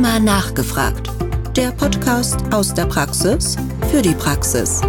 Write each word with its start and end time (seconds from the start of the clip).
Rheuma 0.00 0.18
nachgefragt. 0.18 1.10
Der 1.54 1.72
Podcast 1.72 2.40
aus 2.54 2.72
der 2.72 2.86
Praxis 2.86 3.56
für 3.90 4.00
die 4.00 4.14
Praxis. 4.14 4.80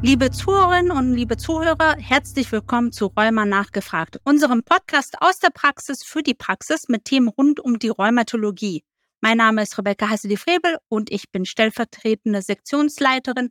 Liebe 0.00 0.30
Zuhörerinnen 0.30 0.92
und 0.92 1.12
liebe 1.12 1.36
Zuhörer, 1.36 1.96
herzlich 1.98 2.52
willkommen 2.52 2.92
zu 2.92 3.06
Rheuma 3.06 3.44
nachgefragt, 3.44 4.20
unserem 4.22 4.62
Podcast 4.62 5.16
aus 5.20 5.40
der 5.40 5.50
Praxis 5.50 6.04
für 6.04 6.22
die 6.22 6.34
Praxis 6.34 6.88
mit 6.88 7.04
Themen 7.04 7.26
rund 7.26 7.58
um 7.58 7.80
die 7.80 7.88
Rheumatologie. 7.88 8.84
Mein 9.20 9.38
Name 9.38 9.64
ist 9.64 9.76
Rebecca 9.76 10.08
Hassedi-Frebel 10.08 10.78
und 10.88 11.10
ich 11.10 11.32
bin 11.32 11.44
stellvertretende 11.46 12.42
Sektionsleiterin 12.42 13.50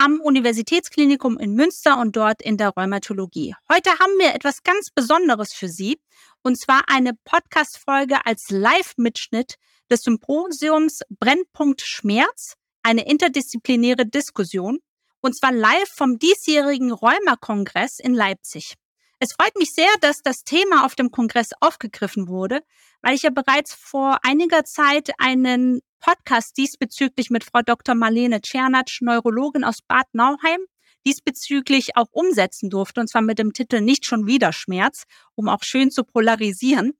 am 0.00 0.18
Universitätsklinikum 0.18 1.38
in 1.38 1.52
Münster 1.52 1.98
und 1.98 2.16
dort 2.16 2.40
in 2.40 2.56
der 2.56 2.70
Rheumatologie. 2.70 3.54
Heute 3.70 3.90
haben 3.90 4.18
wir 4.18 4.34
etwas 4.34 4.62
ganz 4.62 4.88
Besonderes 4.94 5.52
für 5.52 5.68
Sie 5.68 6.00
und 6.42 6.58
zwar 6.58 6.84
eine 6.88 7.12
Podcast-Folge 7.24 8.24
als 8.24 8.48
Live-Mitschnitt 8.48 9.56
des 9.90 10.00
Symposiums 10.00 11.00
Brennpunkt 11.10 11.82
Schmerz, 11.82 12.54
eine 12.82 13.06
interdisziplinäre 13.06 14.06
Diskussion 14.06 14.78
und 15.20 15.36
zwar 15.36 15.52
live 15.52 15.90
vom 15.94 16.18
diesjährigen 16.18 16.92
Rheuma-Kongress 16.92 17.98
in 17.98 18.14
Leipzig. 18.14 18.76
Es 19.18 19.34
freut 19.38 19.54
mich 19.56 19.74
sehr, 19.74 19.90
dass 20.00 20.22
das 20.22 20.44
Thema 20.44 20.86
auf 20.86 20.94
dem 20.94 21.10
Kongress 21.10 21.50
aufgegriffen 21.60 22.26
wurde, 22.26 22.62
weil 23.02 23.14
ich 23.14 23.22
ja 23.22 23.30
bereits 23.30 23.74
vor 23.74 24.18
einiger 24.22 24.64
Zeit 24.64 25.10
einen 25.18 25.82
Podcast 26.00 26.56
diesbezüglich 26.56 27.30
mit 27.30 27.44
Frau 27.44 27.60
Dr. 27.62 27.94
Marlene 27.94 28.40
Czernatsch, 28.40 29.00
Neurologin 29.02 29.64
aus 29.64 29.82
Bad 29.86 30.06
Nauheim, 30.12 30.60
diesbezüglich 31.06 31.96
auch 31.96 32.08
umsetzen 32.10 32.70
durfte, 32.70 33.00
und 33.00 33.08
zwar 33.08 33.22
mit 33.22 33.38
dem 33.38 33.52
Titel 33.52 33.80
Nicht 33.80 34.06
schon 34.06 34.26
wieder 34.26 34.52
Schmerz, 34.52 35.04
um 35.34 35.48
auch 35.48 35.62
schön 35.62 35.90
zu 35.90 36.04
polarisieren. 36.04 36.94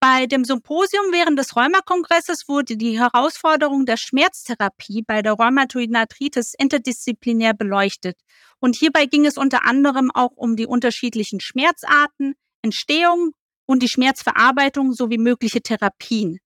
Bei 0.00 0.26
dem 0.26 0.46
Symposium 0.46 1.12
während 1.12 1.38
des 1.38 1.54
Rheumakongresses 1.56 2.48
wurde 2.48 2.78
die 2.78 2.98
Herausforderung 2.98 3.84
der 3.84 3.98
Schmerztherapie 3.98 5.02
bei 5.06 5.20
der 5.20 5.34
Rheumatoiden 5.34 5.94
Arthritis 5.94 6.54
interdisziplinär 6.58 7.52
beleuchtet. 7.52 8.16
Und 8.60 8.76
hierbei 8.76 9.04
ging 9.04 9.26
es 9.26 9.36
unter 9.36 9.66
anderem 9.66 10.10
auch 10.10 10.32
um 10.36 10.56
die 10.56 10.66
unterschiedlichen 10.66 11.40
Schmerzarten, 11.40 12.34
Entstehung 12.62 13.32
und 13.66 13.82
die 13.82 13.88
Schmerzverarbeitung 13.88 14.94
sowie 14.94 15.18
mögliche 15.18 15.60
Therapien. 15.60 16.38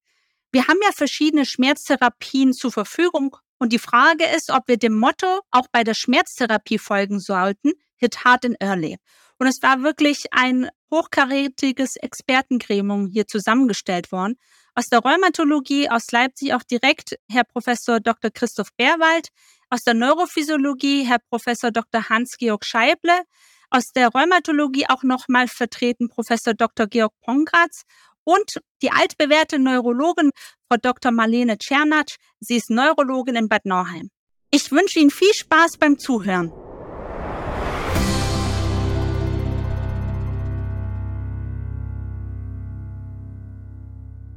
Wir 0.55 0.69
haben 0.69 0.79
ja 0.85 0.93
verschiedene 0.93 1.47
Schmerztherapien 1.47 2.53
zur 2.53 2.71
Verfügung 2.71 3.37
und 3.59 3.73
die 3.73 3.81
Frage 3.81 4.25
ist, 4.37 4.53
ob 4.53 4.69
wir 4.69 4.77
dem 4.77 4.97
Motto 4.97 5.41
auch 5.51 5.67
bei 5.73 5.83
der 5.83 5.95
Schmerztherapie 5.95 6.79
folgen 6.79 7.19
sollten, 7.19 7.73
hit 7.97 8.25
hard 8.25 8.45
and 8.45 8.57
early. 8.61 8.99
Und 9.41 9.49
es 9.49 9.65
war 9.65 9.83
wirklich 9.83 10.27
ein 10.33 10.69
hochkarätiges 10.93 11.97
Expertengremium 11.97 13.09
hier 13.09 13.27
zusammengestellt 13.27 14.13
worden. 14.13 14.37
Aus 14.77 14.87
der 14.87 15.01
Rheumatologie 15.01 15.91
aus 15.91 16.13
Leipzig 16.13 16.55
auch 16.55 16.63
direkt 16.63 17.17
Herr 17.29 17.43
Professor 17.43 17.99
Dr. 17.99 18.31
Christoph 18.31 18.73
Bärwald, 18.77 19.31
aus 19.71 19.83
der 19.83 19.95
Neurophysiologie 19.95 21.03
Herr 21.03 21.19
Professor 21.31 21.73
Dr. 21.73 22.09
Hans-Georg 22.09 22.65
Scheible, 22.65 23.25
aus 23.71 23.91
der 23.91 24.11
Rheumatologie 24.11 24.87
auch 24.89 25.03
nochmal 25.03 25.49
vertreten 25.49 26.09
Professor 26.09 26.55
Dr. 26.55 26.87
Georg 26.87 27.13
Pongratz 27.23 27.83
und 28.25 28.61
die 28.83 28.91
altbewährte 28.91 29.59
Neurologin 29.59 30.31
Frau 30.69 30.79
Dr. 30.81 31.13
Marlene 31.13 31.59
Czernatsch. 31.59 32.17
Sie 32.41 32.57
ist 32.57 32.71
Neurologin 32.71 33.37
in 33.37 33.49
Bad 33.49 33.65
Nauheim. 33.65 34.11
Ich 34.51 34.71
wünsche 34.73 34.99
Ihnen 34.99 35.11
viel 35.11 35.33
Spaß 35.33 35.77
beim 35.79 35.99
Zuhören. 35.99 36.53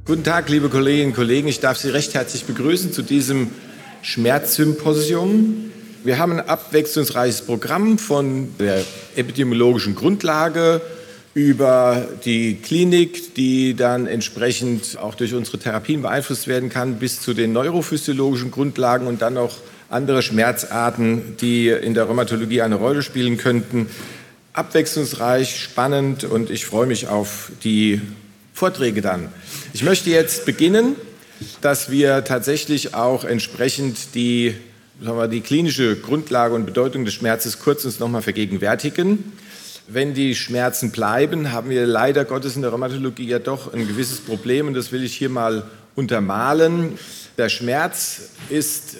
Guten 0.04 0.24
Tag, 0.24 0.48
liebe 0.48 0.70
Kolleginnen 0.70 1.08
und 1.10 1.16
Kollegen. 1.16 1.48
Ich 1.48 1.60
darf 1.60 1.76
Sie 1.76 1.90
recht 1.90 2.14
herzlich 2.14 2.46
begrüßen 2.46 2.92
zu 2.92 3.02
diesem 3.02 3.50
Schmerzsymposium. 4.00 5.70
Wir 6.02 6.18
haben 6.18 6.32
ein 6.32 6.48
abwechslungsreiches 6.48 7.42
Programm 7.42 7.98
von 7.98 8.56
der 8.58 8.84
epidemiologischen 9.16 9.94
Grundlage 9.94 10.80
über 11.38 12.08
die 12.24 12.56
Klinik, 12.56 13.36
die 13.36 13.74
dann 13.74 14.08
entsprechend 14.08 14.98
auch 14.98 15.14
durch 15.14 15.34
unsere 15.34 15.56
Therapien 15.56 16.02
beeinflusst 16.02 16.48
werden 16.48 16.68
kann, 16.68 16.98
bis 16.98 17.20
zu 17.20 17.32
den 17.32 17.52
neurophysiologischen 17.52 18.50
Grundlagen 18.50 19.06
und 19.06 19.22
dann 19.22 19.34
noch 19.34 19.58
andere 19.88 20.22
Schmerzarten, 20.22 21.36
die 21.40 21.68
in 21.68 21.94
der 21.94 22.04
Rheumatologie 22.04 22.62
eine 22.62 22.74
Rolle 22.74 23.04
spielen 23.04 23.38
könnten. 23.38 23.86
Abwechslungsreich, 24.52 25.60
spannend 25.60 26.24
und 26.24 26.50
ich 26.50 26.66
freue 26.66 26.88
mich 26.88 27.06
auf 27.06 27.52
die 27.62 28.00
Vorträge 28.52 29.00
dann. 29.00 29.28
Ich 29.72 29.84
möchte 29.84 30.10
jetzt 30.10 30.44
beginnen, 30.44 30.96
dass 31.60 31.88
wir 31.88 32.24
tatsächlich 32.24 32.96
auch 32.96 33.22
entsprechend 33.22 34.16
die, 34.16 34.56
sagen 35.00 35.18
wir, 35.18 35.28
die 35.28 35.40
klinische 35.40 35.94
Grundlage 35.94 36.56
und 36.56 36.66
Bedeutung 36.66 37.04
des 37.04 37.14
Schmerzes 37.14 37.60
kurz 37.60 37.84
uns 37.84 38.00
nochmal 38.00 38.22
vergegenwärtigen. 38.22 39.32
Wenn 39.90 40.12
die 40.12 40.34
Schmerzen 40.34 40.90
bleiben, 40.90 41.50
haben 41.50 41.70
wir 41.70 41.86
leider 41.86 42.26
Gottes 42.26 42.56
in 42.56 42.60
der 42.62 42.70
Rheumatologie 42.70 43.26
ja 43.26 43.38
doch 43.38 43.72
ein 43.72 43.88
gewisses 43.88 44.20
Problem 44.20 44.66
und 44.66 44.74
das 44.74 44.92
will 44.92 45.02
ich 45.02 45.16
hier 45.16 45.30
mal 45.30 45.62
untermalen. 45.94 46.98
Der 47.38 47.48
Schmerz 47.48 48.32
ist, 48.50 48.98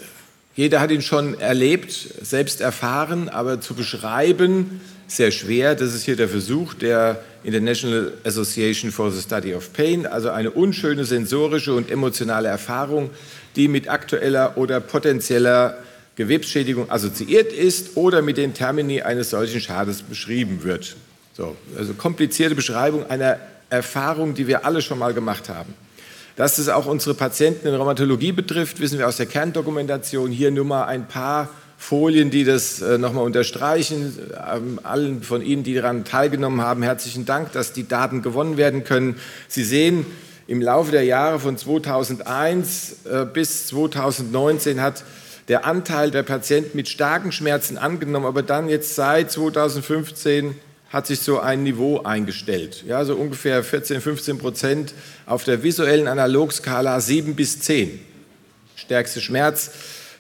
jeder 0.56 0.81
hat 0.81 0.91
ihn 0.91 1.03
schon 1.03 1.38
erlebt, 1.38 1.93
selbst 1.93 2.62
erfahren, 2.62 3.28
aber 3.28 3.60
zu 3.60 3.75
beschreiben 3.75 4.81
sehr 5.09 5.31
schwer. 5.31 5.75
Das 5.75 5.94
ist 5.94 6.04
hier 6.04 6.16
der 6.16 6.28
Versuch 6.28 6.72
der 6.72 7.22
International 7.44 8.12
Association 8.25 8.91
for 8.91 9.10
the 9.10 9.20
Study 9.20 9.55
of 9.55 9.72
Pain, 9.75 10.06
also 10.06 10.31
eine 10.31 10.50
unschöne 10.50 11.05
sensorische 11.05 11.75
und 11.75 11.91
emotionale 11.91 12.49
Erfahrung, 12.49 13.10
die 13.56 13.69
mit 13.69 13.88
aktueller 13.88 14.56
oder 14.56 14.81
potenzieller 14.81 15.76
Gewebsschädigung 16.19 16.91
assoziiert 16.91 17.53
ist 17.53 17.97
oder 17.97 18.23
mit 18.23 18.39
den 18.39 18.53
Termini 18.53 19.03
eines 19.03 19.31
solchen 19.31 19.61
Schades 19.61 20.03
beschrieben 20.03 20.65
wird. 20.65 20.97
So, 21.37 21.56
also 21.79 21.95
komplizierte 21.95 22.56
Beschreibung 22.56 23.09
einer 23.09 23.39
Erfahrung, 23.71 24.34
die 24.34 24.49
wir 24.49 24.67
alle 24.67 24.83
schon 24.83 24.99
mal 24.99 25.15
gemacht 25.15 25.49
haben. 25.49 25.75
Dass 26.34 26.59
es 26.59 26.69
auch 26.69 26.87
unsere 26.87 27.15
Patienten 27.15 27.69
in 27.69 27.75
Rheumatologie 27.75 28.33
betrifft, 28.33 28.81
wissen 28.81 28.99
wir 28.99 29.06
aus 29.06 29.17
der 29.17 29.27
Kerndokumentation. 29.27 30.33
Hier 30.33 30.51
nur 30.51 30.65
mal 30.65 30.87
ein 30.87 31.06
paar 31.06 31.51
Folien, 31.77 32.31
die 32.31 32.43
das 32.43 32.83
äh, 32.83 32.99
nochmal 32.99 33.25
unterstreichen. 33.25 34.19
Ähm, 34.53 34.81
allen 34.83 35.23
von 35.23 35.41
Ihnen, 35.41 35.62
die 35.62 35.75
daran 35.75 36.05
teilgenommen 36.05 36.62
haben, 36.62 36.83
herzlichen 36.83 37.27
Dank, 37.27 37.53
dass 37.53 37.73
die 37.73 37.87
Daten 37.87 38.23
gewonnen 38.23 38.56
werden 38.56 38.83
können. 38.83 39.21
Sie 39.47 39.62
sehen, 39.62 40.05
im 40.49 40.62
Laufe 40.62 40.91
der 40.91 41.05
Jahre 41.05 41.39
von 41.39 41.56
2001 41.56 43.05
äh, 43.05 43.25
bis 43.25 43.69
2019 43.69 44.81
hat 44.81 45.05
der 45.49 45.65
Anteil 45.65 46.11
der 46.11 46.23
Patienten 46.23 46.77
mit 46.77 46.89
starken 46.89 47.33
Schmerzen 47.33 47.79
angenommen, 47.79 48.27
aber 48.27 48.43
dann 48.43 48.69
jetzt 48.69 48.95
seit 48.95 49.31
2015 49.31 50.55
hat 50.91 51.07
sich 51.07 51.21
so 51.21 51.41
ein 51.41 51.63
Niveau 51.63 52.03
eingestellt. 52.03 52.85
Ja, 52.87 53.05
so 53.05 53.15
ungefähr 53.15 53.63
14, 53.63 54.01
15 54.01 54.39
Prozent 54.39 54.95
auf 55.27 55.45
der 55.45 55.63
visuellen 55.63 56.07
Analogskala 56.07 57.01
7 57.01 57.35
bis 57.35 57.61
10. 57.61 58.01
Stärkste 58.77 59.21
Schmerz 59.21 59.71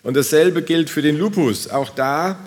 und 0.02 0.16
dasselbe 0.16 0.62
gilt 0.62 0.90
für 0.90 1.02
den 1.02 1.16
Lupus. 1.16 1.68
Auch 1.68 1.90
da 1.90 2.38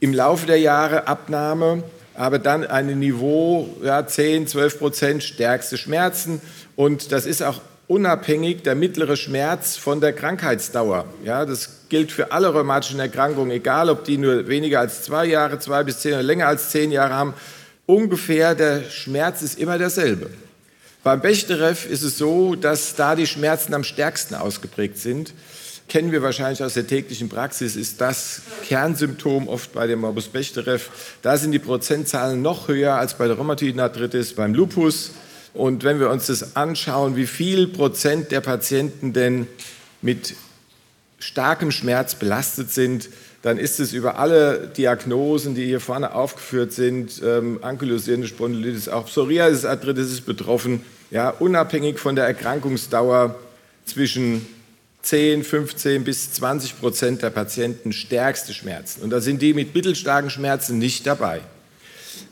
im 0.00 0.14
Laufe 0.14 0.46
der 0.46 0.58
Jahre 0.58 1.06
Abnahme, 1.06 1.82
aber 2.14 2.38
dann 2.38 2.66
ein 2.66 2.98
Niveau 2.98 3.68
ja, 3.82 4.06
10, 4.06 4.46
12 4.46 4.78
Prozent 4.78 5.22
stärkste 5.22 5.76
Schmerzen. 5.76 6.40
Und 6.76 7.12
das 7.12 7.26
ist 7.26 7.42
auch 7.42 7.60
unabhängig 7.88 8.62
der 8.62 8.74
mittlere 8.74 9.16
Schmerz 9.16 9.76
von 9.76 10.00
der 10.00 10.12
Krankheitsdauer. 10.12 11.06
Ja, 11.24 11.44
das 11.44 11.88
gilt 11.88 12.10
für 12.12 12.32
alle 12.32 12.48
rheumatischen 12.48 13.00
Erkrankungen, 13.00 13.50
egal 13.50 13.90
ob 13.90 14.04
die 14.04 14.18
nur 14.18 14.48
weniger 14.48 14.80
als 14.80 15.02
zwei 15.02 15.26
Jahre, 15.26 15.58
zwei 15.58 15.84
bis 15.84 16.00
zehn 16.00 16.14
oder 16.14 16.22
länger 16.22 16.48
als 16.48 16.70
zehn 16.70 16.90
Jahre 16.90 17.14
haben. 17.14 17.34
Ungefähr 17.86 18.54
der 18.54 18.82
Schmerz 18.90 19.42
ist 19.42 19.58
immer 19.58 19.78
derselbe. 19.78 20.30
Beim 21.04 21.20
Bechterew 21.20 21.76
ist 21.88 22.02
es 22.02 22.18
so, 22.18 22.56
dass 22.56 22.96
da 22.96 23.14
die 23.14 23.28
Schmerzen 23.28 23.74
am 23.74 23.84
stärksten 23.84 24.34
ausgeprägt 24.34 24.98
sind 24.98 25.32
kennen 25.88 26.12
wir 26.12 26.22
wahrscheinlich 26.22 26.62
aus 26.62 26.74
der 26.74 26.86
täglichen 26.86 27.28
Praxis, 27.28 27.76
ist 27.76 28.00
das 28.00 28.42
Kernsymptom 28.66 29.48
oft 29.48 29.72
bei 29.72 29.86
dem 29.86 30.00
Morbus 30.00 30.28
Bechterew. 30.28 30.80
Da 31.22 31.36
sind 31.36 31.52
die 31.52 31.58
Prozentzahlen 31.58 32.42
noch 32.42 32.68
höher 32.68 32.94
als 32.94 33.14
bei 33.14 33.26
der 33.26 33.36
Rheumatoiden 33.36 33.80
Arthritis, 33.80 34.34
beim 34.34 34.54
Lupus. 34.54 35.12
Und 35.56 35.84
wenn 35.84 36.00
wir 36.00 36.10
uns 36.10 36.26
das 36.26 36.54
anschauen, 36.54 37.16
wie 37.16 37.26
viel 37.26 37.66
Prozent 37.66 38.30
der 38.30 38.42
Patienten 38.42 39.14
denn 39.14 39.46
mit 40.02 40.34
starkem 41.18 41.70
Schmerz 41.70 42.14
belastet 42.14 42.70
sind, 42.70 43.08
dann 43.40 43.56
ist 43.58 43.80
es 43.80 43.92
über 43.92 44.18
alle 44.18 44.70
Diagnosen, 44.76 45.54
die 45.54 45.64
hier 45.64 45.80
vorne 45.80 46.14
aufgeführt 46.14 46.72
sind, 46.72 47.22
ähm, 47.24 47.60
ankylosierende 47.62 48.26
Spondylitis, 48.26 48.88
auch 48.88 49.06
Psoriasis-Arthritis 49.06 50.12
ist 50.12 50.26
betroffen, 50.26 50.84
ja, 51.10 51.30
unabhängig 51.30 51.98
von 51.98 52.16
der 52.16 52.26
Erkrankungsdauer 52.26 53.36
zwischen 53.86 54.44
10, 55.02 55.44
15 55.44 56.04
bis 56.04 56.32
20 56.32 56.80
Prozent 56.80 57.22
der 57.22 57.30
Patienten 57.30 57.92
stärkste 57.92 58.52
Schmerzen. 58.52 59.02
Und 59.02 59.10
da 59.10 59.20
sind 59.20 59.40
die 59.40 59.54
mit 59.54 59.74
mittelstarken 59.74 60.28
Schmerzen 60.28 60.78
nicht 60.78 61.06
dabei. 61.06 61.40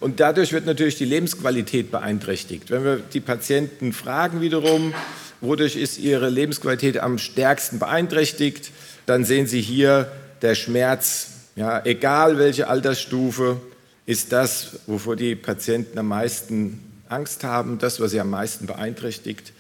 Und 0.01 0.21
dadurch 0.21 0.53
wird 0.53 0.67
natürlich 0.67 0.97
die 0.97 1.05
Lebensqualität 1.05 1.91
beeinträchtigt. 1.91 2.71
Wenn 2.71 2.85
wir 2.85 2.97
die 2.97 3.21
Patienten 3.21 3.93
fragen 3.93 4.41
wiederum, 4.41 4.95
wodurch 5.41 5.77
ist 5.77 5.99
ihre 5.99 6.29
Lebensqualität 6.29 6.99
am 6.99 7.19
stärksten 7.19 7.79
beeinträchtigt, 7.79 8.71
dann 9.07 9.25
sehen 9.25 9.47
Sie 9.47 9.61
hier, 9.61 10.11
der 10.43 10.55
Schmerz, 10.55 11.29
ja, 11.57 11.85
egal 11.85 12.39
welche 12.39 12.69
Altersstufe, 12.69 13.61
ist 14.07 14.33
das, 14.33 14.81
wovor 14.87 15.17
die 15.17 15.35
Patienten 15.35 15.99
am 15.99 16.09
meisten 16.09 16.81
Angst 17.09 17.45
haben, 17.45 17.79
das, 17.79 18.01
was 18.01 18.11
sie 18.11 18.21
am 18.21 18.31
meisten 18.31 18.67
beeinträchtigt. 18.67 19.53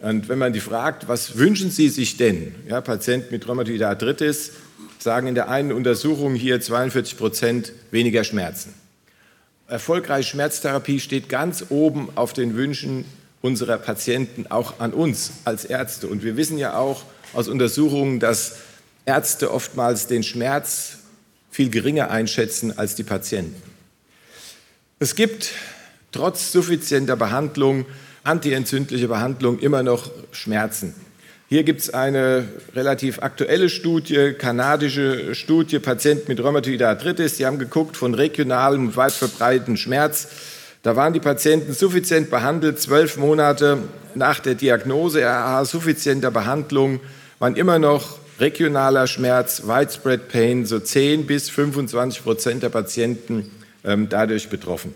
Und 0.00 0.28
wenn 0.28 0.38
man 0.38 0.52
die 0.52 0.60
fragt, 0.60 1.08
was 1.08 1.38
wünschen 1.38 1.70
Sie 1.70 1.88
sich 1.88 2.16
denn? 2.16 2.54
Ja, 2.68 2.80
Patienten 2.80 3.32
mit 3.32 3.48
Rheumatoide 3.48 3.88
Arthritis 3.88 4.52
sagen 4.98 5.26
in 5.26 5.34
der 5.34 5.48
einen 5.48 5.72
Untersuchung 5.72 6.34
hier 6.34 6.60
42 6.60 7.16
Prozent 7.16 7.72
weniger 7.90 8.22
Schmerzen. 8.24 8.74
Erfolgreiche 9.68 10.30
Schmerztherapie 10.30 10.98
steht 10.98 11.28
ganz 11.28 11.66
oben 11.68 12.08
auf 12.14 12.32
den 12.32 12.56
Wünschen 12.56 13.04
unserer 13.42 13.76
Patienten, 13.76 14.46
auch 14.46 14.80
an 14.80 14.94
uns 14.94 15.32
als 15.44 15.66
Ärzte. 15.66 16.06
Und 16.06 16.22
wir 16.22 16.38
wissen 16.38 16.56
ja 16.56 16.78
auch 16.78 17.02
aus 17.34 17.48
Untersuchungen, 17.48 18.18
dass 18.18 18.56
Ärzte 19.04 19.52
oftmals 19.52 20.06
den 20.06 20.22
Schmerz 20.22 21.00
viel 21.50 21.68
geringer 21.68 22.10
einschätzen 22.10 22.78
als 22.78 22.94
die 22.94 23.02
Patienten. 23.02 23.62
Es 25.00 25.14
gibt 25.14 25.50
trotz 26.12 26.50
suffizienter 26.50 27.16
Behandlung 27.16 27.84
antientzündliche 28.24 29.08
Behandlung 29.08 29.58
immer 29.58 29.82
noch 29.82 30.10
Schmerzen. 30.32 30.94
Hier 31.50 31.64
gibt 31.64 31.80
es 31.80 31.88
eine 31.94 32.46
relativ 32.74 33.20
aktuelle 33.22 33.70
Studie, 33.70 34.34
kanadische 34.36 35.34
Studie, 35.34 35.78
Patienten 35.78 36.26
mit 36.28 36.44
Rheumatoide 36.44 36.86
Arthritis. 36.86 37.38
Die 37.38 37.46
haben 37.46 37.58
geguckt 37.58 37.96
von 37.96 38.12
regionalem 38.12 38.88
und 38.88 38.96
weit 38.98 39.12
verbreiteten 39.12 39.78
Schmerz. 39.78 40.28
Da 40.82 40.94
waren 40.94 41.14
die 41.14 41.20
Patienten 41.20 41.72
suffizient 41.72 42.28
behandelt, 42.28 42.78
zwölf 42.78 43.16
Monate 43.16 43.78
nach 44.14 44.40
der 44.40 44.56
Diagnose 44.56 45.22
RA 45.22 45.64
suffizienter 45.64 46.30
Behandlung, 46.30 47.00
waren 47.38 47.56
immer 47.56 47.78
noch 47.78 48.18
regionaler 48.38 49.06
Schmerz, 49.06 49.62
Widespread 49.64 50.28
Pain, 50.28 50.66
so 50.66 50.78
10 50.78 51.24
bis 51.24 51.48
25 51.48 52.24
Prozent 52.24 52.62
der 52.62 52.68
Patienten 52.68 53.50
ähm, 53.84 54.10
dadurch 54.10 54.50
betroffen. 54.50 54.92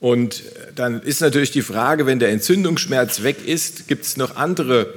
Und 0.00 0.42
dann 0.74 1.00
ist 1.00 1.22
natürlich 1.22 1.50
die 1.50 1.62
Frage, 1.62 2.04
wenn 2.04 2.18
der 2.18 2.28
Entzündungsschmerz 2.28 3.22
weg 3.22 3.38
ist, 3.46 3.88
gibt 3.88 4.04
es 4.04 4.18
noch 4.18 4.36
andere 4.36 4.92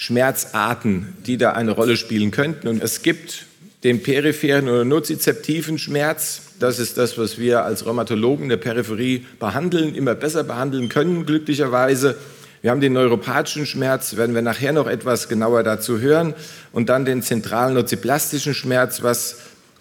Schmerzarten, 0.00 1.12
die 1.26 1.36
da 1.36 1.52
eine 1.52 1.72
Rolle 1.72 1.98
spielen 1.98 2.30
könnten. 2.30 2.68
Und 2.68 2.82
es 2.82 3.02
gibt 3.02 3.44
den 3.84 4.02
peripheren 4.02 4.66
oder 4.66 4.86
nozizeptiven 4.86 5.78
Schmerz. 5.78 6.40
Das 6.58 6.78
ist 6.78 6.96
das, 6.96 7.18
was 7.18 7.36
wir 7.36 7.66
als 7.66 7.84
Rheumatologen 7.84 8.44
in 8.44 8.48
der 8.48 8.56
Peripherie 8.56 9.26
behandeln, 9.38 9.94
immer 9.94 10.14
besser 10.14 10.42
behandeln 10.42 10.88
können, 10.88 11.26
glücklicherweise. 11.26 12.16
Wir 12.62 12.70
haben 12.70 12.80
den 12.80 12.94
neuropathischen 12.94 13.66
Schmerz, 13.66 14.16
werden 14.16 14.34
wir 14.34 14.40
nachher 14.40 14.72
noch 14.72 14.86
etwas 14.86 15.28
genauer 15.28 15.64
dazu 15.64 16.00
hören. 16.00 16.32
Und 16.72 16.88
dann 16.88 17.04
den 17.04 17.20
zentralen 17.20 17.74
noziplastischen 17.74 18.54
Schmerz, 18.54 19.02
was 19.02 19.36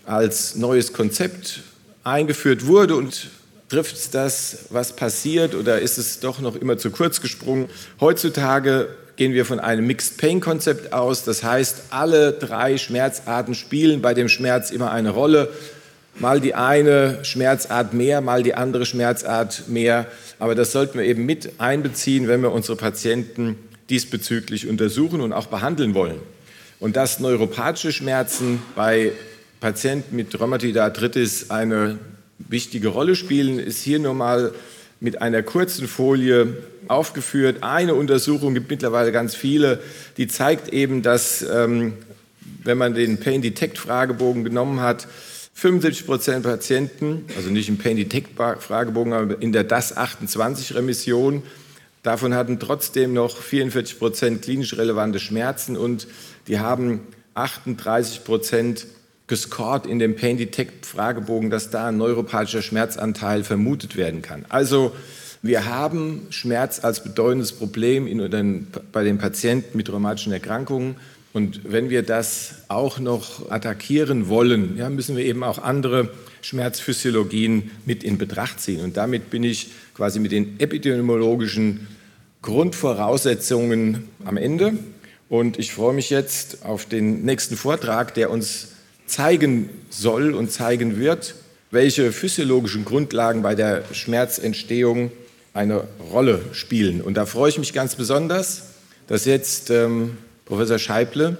als 0.06 0.56
neues 0.56 0.92
Konzept 0.92 1.62
eingeführt 2.04 2.66
wurde 2.66 2.98
und 2.98 3.30
Trifft 3.70 4.16
das, 4.16 4.66
was 4.72 4.96
passiert, 4.96 5.54
oder 5.54 5.80
ist 5.80 6.00
es 6.00 6.20
doch 6.20 6.40
noch 6.40 6.56
immer 6.56 6.80
zu 6.80 6.90
kurz 6.90 7.22
gesprungen? 7.22 7.70
Heutzutage 8.02 8.88
gehen 9.20 9.34
wir 9.34 9.44
von 9.44 9.60
einem 9.60 9.86
Mixed 9.86 10.18
Pain 10.18 10.40
Konzept 10.40 10.94
aus. 10.94 11.26
Das 11.26 11.44
heißt, 11.44 11.88
alle 11.90 12.32
drei 12.32 12.78
Schmerzarten 12.78 13.54
spielen 13.54 14.02
bei 14.02 14.14
dem 14.14 14.30
Schmerz 14.30 14.72
immer 14.72 14.92
eine 14.92 15.10
Rolle. 15.10 15.50
Mal 16.20 16.40
die 16.40 16.56
eine 16.56 17.20
Schmerzart 17.26 17.94
mehr, 17.94 18.22
mal 18.22 18.44
die 18.44 18.56
andere 18.56 18.86
Schmerzart 18.86 19.68
mehr. 19.68 20.08
Aber 20.40 20.56
das 20.56 20.72
sollten 20.72 20.98
wir 20.98 21.06
eben 21.06 21.26
mit 21.26 21.52
einbeziehen, 21.58 22.30
wenn 22.30 22.42
wir 22.42 22.54
unsere 22.54 22.78
Patienten 22.78 23.58
diesbezüglich 23.90 24.70
untersuchen 24.70 25.20
und 25.20 25.34
auch 25.34 25.48
behandeln 25.48 25.96
wollen. 25.96 26.22
Und 26.80 26.96
dass 26.96 27.20
neuropathische 27.20 27.92
Schmerzen 27.92 28.64
bei 28.74 29.12
Patienten 29.60 30.16
mit 30.16 30.40
Rheumatoide 30.40 30.82
Arthritis 30.82 31.50
eine 31.50 32.00
wichtige 32.38 32.88
Rolle 32.88 33.18
spielen, 33.18 33.60
ist 33.60 33.82
hier 33.82 34.00
nur 34.00 34.14
mal 34.14 34.54
mit 35.00 35.22
einer 35.22 35.44
kurzen 35.44 35.88
Folie 35.88 36.58
aufgeführt. 36.88 37.64
Eine 37.64 37.96
Untersuchung 37.96 38.54
gibt 38.54 38.70
mittlerweile 38.70 39.12
ganz 39.12 39.36
viele, 39.36 39.80
die 40.18 40.28
zeigt 40.28 40.70
eben, 40.70 41.02
dass 41.02 41.46
wenn 42.64 42.78
man 42.78 42.94
den 42.94 43.20
Pain 43.20 43.42
Detect 43.42 43.78
Fragebogen 43.78 44.44
genommen 44.44 44.82
hat, 44.82 45.08
75 45.54 46.06
Prozent 46.06 46.44
Patienten, 46.44 47.26
also 47.36 47.50
nicht 47.50 47.70
im 47.70 47.78
Pain 47.78 47.98
Detect 47.98 48.30
Fragebogen, 48.36 49.14
aber 49.14 49.42
in 49.42 49.52
der 49.52 49.64
DAS 49.64 49.96
28 49.96 50.76
Remission, 50.76 51.44
davon 52.04 52.34
hatten 52.34 52.60
trotzdem 52.60 53.14
noch 53.14 53.38
44 53.38 54.00
Prozent 54.00 54.42
klinisch 54.42 54.78
relevante 54.78 55.20
Schmerzen 55.20 55.76
und 55.78 56.08
die 56.48 56.60
haben 56.60 57.02
38 57.34 58.24
Prozent 58.24 58.88
gescored 59.30 59.86
in 59.86 60.00
dem 60.00 60.16
Pain 60.16 60.38
Detect 60.38 60.86
Fragebogen, 60.86 61.50
dass 61.50 61.70
da 61.70 61.88
ein 61.88 61.98
neuropathischer 61.98 62.64
Schmerzanteil 62.64 63.46
vermutet 63.46 63.96
werden 63.96 64.22
kann. 64.22 64.44
Also 64.50 64.92
wir 65.42 65.66
haben 65.66 66.28
Schmerz 66.32 66.84
als 66.84 67.04
bedeutendes 67.04 67.54
Problem 67.54 68.08
den, 68.30 68.68
bei 68.92 69.04
den 69.06 69.20
Patienten 69.20 69.78
mit 69.78 69.90
rheumatischen 69.90 70.34
Erkrankungen. 70.34 70.96
Und 71.32 71.62
wenn 71.64 71.92
wir 71.92 72.02
das 72.02 72.56
auch 72.68 73.00
noch 73.00 73.52
attackieren 73.52 74.28
wollen, 74.30 74.76
ja, 74.78 74.90
müssen 74.90 75.16
wir 75.16 75.24
eben 75.24 75.44
auch 75.44 75.60
andere 75.60 76.10
Schmerzphysiologien 76.42 77.70
mit 77.86 78.04
in 78.04 78.18
Betracht 78.18 78.60
ziehen. 78.60 78.82
Und 78.82 78.98
damit 78.98 79.30
bin 79.30 79.44
ich 79.44 79.70
quasi 79.94 80.20
mit 80.20 80.32
den 80.32 80.60
epidemiologischen 80.60 81.88
Grundvoraussetzungen 82.42 84.10
am 84.26 84.38
Ende. 84.38 84.74
Und 85.30 85.60
ich 85.60 85.72
freue 85.72 85.94
mich 85.94 86.10
jetzt 86.10 86.66
auf 86.66 86.86
den 86.86 87.24
nächsten 87.24 87.56
Vortrag, 87.56 88.16
der 88.16 88.32
uns 88.32 88.70
zeigen 89.10 89.70
soll 89.90 90.34
und 90.34 90.52
zeigen 90.52 91.00
wird, 91.00 91.36
welche 91.72 92.12
physiologischen 92.12 92.86
Grundlagen 92.86 93.42
bei 93.42 93.56
der 93.56 93.84
Schmerzentstehung 93.92 95.12
eine 95.54 95.84
Rolle 96.12 96.42
spielen. 96.54 97.02
Und 97.02 97.16
da 97.16 97.26
freue 97.26 97.50
ich 97.50 97.60
mich 97.60 97.74
ganz 97.74 97.96
besonders, 97.96 98.64
dass 99.08 99.26
jetzt 99.26 99.70
ähm, 99.70 100.18
Professor 100.46 100.80
Scheible 100.80 101.38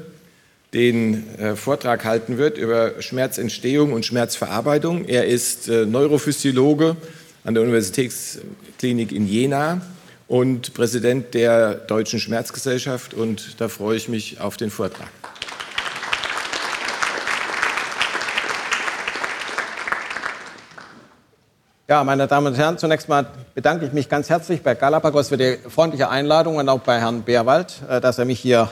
den 0.74 1.36
äh, 1.38 1.56
Vortrag 1.56 2.06
halten 2.06 2.38
wird 2.38 2.58
über 2.58 3.02
Schmerzentstehung 3.02 3.94
und 3.94 4.06
Schmerzverarbeitung. 4.06 5.06
Er 5.06 5.26
ist 5.26 5.68
äh, 5.68 5.86
Neurophysiologe 5.86 6.96
an 7.44 7.54
der 7.54 7.64
Universitätsklinik 7.64 9.12
in 9.12 9.28
Jena 9.28 9.82
und 10.28 10.74
Präsident 10.76 11.34
der 11.34 11.74
Deutschen 11.74 12.20
Schmerzgesellschaft. 12.20 13.16
Und 13.16 13.60
da 13.60 13.68
freue 13.68 13.98
ich 13.98 14.10
mich 14.10 14.40
auf 14.40 14.58
den 14.58 14.70
Vortrag. 14.70 15.19
Ja, 21.90 22.04
meine 22.04 22.28
Damen 22.28 22.46
und 22.46 22.56
Herren, 22.56 22.78
zunächst 22.78 23.10
mal 23.10 23.26
bedanke 23.56 23.84
ich 23.84 23.94
mich 23.94 24.10
ganz 24.10 24.30
herzlich 24.30 24.62
bei 24.62 24.76
Galapagos 24.76 25.30
für 25.30 25.38
die 25.38 25.58
freundliche 25.70 26.08
Einladung 26.08 26.58
und 26.58 26.70
auch 26.70 26.82
bei 26.82 27.00
Herrn 27.00 27.24
Beerwald, 27.24 27.82
äh, 27.90 28.00
dass 28.00 28.20
er 28.20 28.26
mich 28.26 28.40
hier 28.40 28.72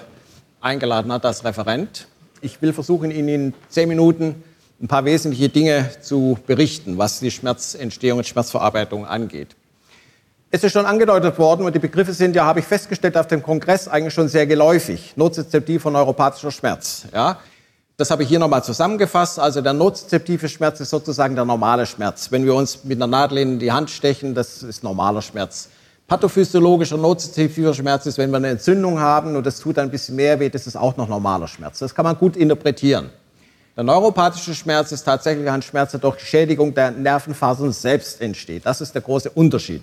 eingeladen 0.61 1.11
hat 1.11 1.25
als 1.25 1.43
Referent. 1.43 2.07
Ich 2.41 2.61
will 2.61 2.73
versuchen, 2.73 3.09
Ihnen 3.09 3.27
in 3.27 3.53
zehn 3.69 3.89
Minuten 3.89 4.43
ein 4.79 4.87
paar 4.87 5.03
wesentliche 5.03 5.49
Dinge 5.49 5.89
zu 5.99 6.37
berichten, 6.45 6.99
was 6.99 7.19
die 7.19 7.31
Schmerzentstehung 7.31 8.19
und 8.19 8.27
Schmerzverarbeitung 8.27 9.07
angeht. 9.07 9.55
Es 10.51 10.63
ist 10.63 10.73
schon 10.73 10.85
angedeutet 10.85 11.39
worden 11.39 11.65
und 11.65 11.73
die 11.73 11.79
Begriffe 11.79 12.13
sind 12.13 12.35
ja, 12.35 12.45
habe 12.45 12.59
ich 12.59 12.65
festgestellt, 12.65 13.17
auf 13.17 13.25
dem 13.25 13.41
Kongress 13.41 13.87
eigentlich 13.87 14.13
schon 14.13 14.27
sehr 14.27 14.45
geläufig. 14.45 15.13
Nozizeptiver 15.15 15.89
neuropathischer 15.89 16.51
Schmerz. 16.51 17.07
Ja? 17.11 17.39
Das 17.99 18.11
habe 18.11 18.21
ich 18.21 18.29
hier 18.29 18.37
nochmal 18.37 18.63
zusammengefasst. 18.63 19.39
Also 19.39 19.61
der 19.61 19.73
nozizeptive 19.73 20.47
Schmerz 20.49 20.79
ist 20.79 20.91
sozusagen 20.91 21.33
der 21.33 21.45
normale 21.45 21.87
Schmerz. 21.87 22.31
Wenn 22.31 22.45
wir 22.45 22.53
uns 22.53 22.83
mit 22.83 22.99
einer 22.99 23.07
Nadel 23.07 23.39
in 23.39 23.57
die 23.57 23.71
Hand 23.71 23.89
stechen, 23.89 24.35
das 24.35 24.61
ist 24.61 24.83
normaler 24.83 25.23
Schmerz. 25.23 25.69
Pathophysiologischer 26.07 26.95
nozizeptiver 26.95 27.73
Schmerz 27.73 28.05
ist, 28.05 28.19
wenn 28.19 28.29
wir 28.29 28.37
eine 28.37 28.49
Entzündung 28.49 28.99
haben 28.99 29.35
und 29.35 29.47
das 29.47 29.59
tut 29.59 29.79
ein 29.79 29.89
bisschen 29.89 30.15
mehr 30.15 30.39
weh, 30.39 30.47
das 30.47 30.67
ist 30.67 30.75
auch 30.75 30.95
noch 30.95 31.09
normaler 31.09 31.47
Schmerz. 31.47 31.79
Das 31.79 31.95
kann 31.95 32.05
man 32.05 32.15
gut 32.15 32.37
interpretieren. 32.37 33.09
Der 33.75 33.83
neuropathische 33.83 34.53
Schmerz 34.53 34.91
ist 34.91 35.03
tatsächlich 35.03 35.49
ein 35.49 35.63
Schmerz, 35.63 35.91
der 35.91 35.99
durch 35.99 36.19
Schädigung 36.19 36.75
der 36.75 36.91
Nervenfasern 36.91 37.71
selbst 37.71 38.21
entsteht. 38.21 38.67
Das 38.67 38.79
ist 38.79 38.93
der 38.93 39.01
große 39.01 39.31
Unterschied. 39.31 39.81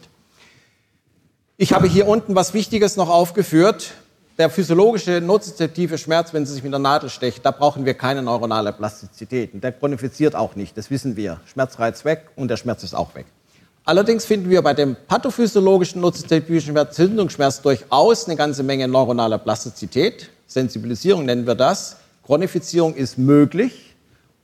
Ich 1.57 1.73
habe 1.73 1.89
hier 1.89 2.07
unten 2.07 2.37
was 2.37 2.55
Wichtiges 2.55 2.97
noch 2.97 3.09
aufgeführt 3.09 3.93
der 4.39 4.51
physiologische 4.51 5.21
nozizeptive 5.21 5.97
Schmerz, 5.97 6.33
wenn 6.33 6.45
Sie 6.45 6.55
sich 6.55 6.63
mit 6.63 6.73
der 6.73 6.81
Nadel 6.81 7.09
stechen, 7.09 7.41
da 7.43 7.51
brauchen 7.53 7.85
wir 7.85 7.95
keine 7.95 8.23
neuronale 8.23 8.73
Plastizität. 8.73 9.55
Und 9.55 9.63
der 9.63 9.73
chronifiziert 9.73 10.35
auch 10.35 10.57
nicht, 10.57 10.77
das 10.77 10.91
wissen 10.91 11.17
wir. 11.17 11.41
Schmerzreiz 11.47 12.05
weg 12.05 12.27
und 12.35 12.49
der 12.49 12.57
Schmerz 12.57 12.83
ist 12.83 12.95
auch 12.95 13.15
weg. 13.15 13.27
Allerdings 13.85 14.25
finden 14.25 14.49
wir 14.49 14.63
bei 14.63 14.75
dem 14.75 14.97
pathophysiologischen 15.07 16.01
nozizeptiven 16.01 16.61
Schmerz, 16.61 16.99
Entzündungsschmerz 16.99 17.61
durchaus 17.61 18.27
eine 18.27 18.35
ganze 18.35 18.63
Menge 18.63 18.89
neuronaler 18.89 19.39
Plastizität. 19.39 20.31
Sensibilisierung 20.47 21.27
nennen 21.27 21.47
wir 21.47 21.55
das. 21.55 21.99
Chronifizierung 22.25 22.95
ist 22.95 23.19
möglich. 23.19 23.95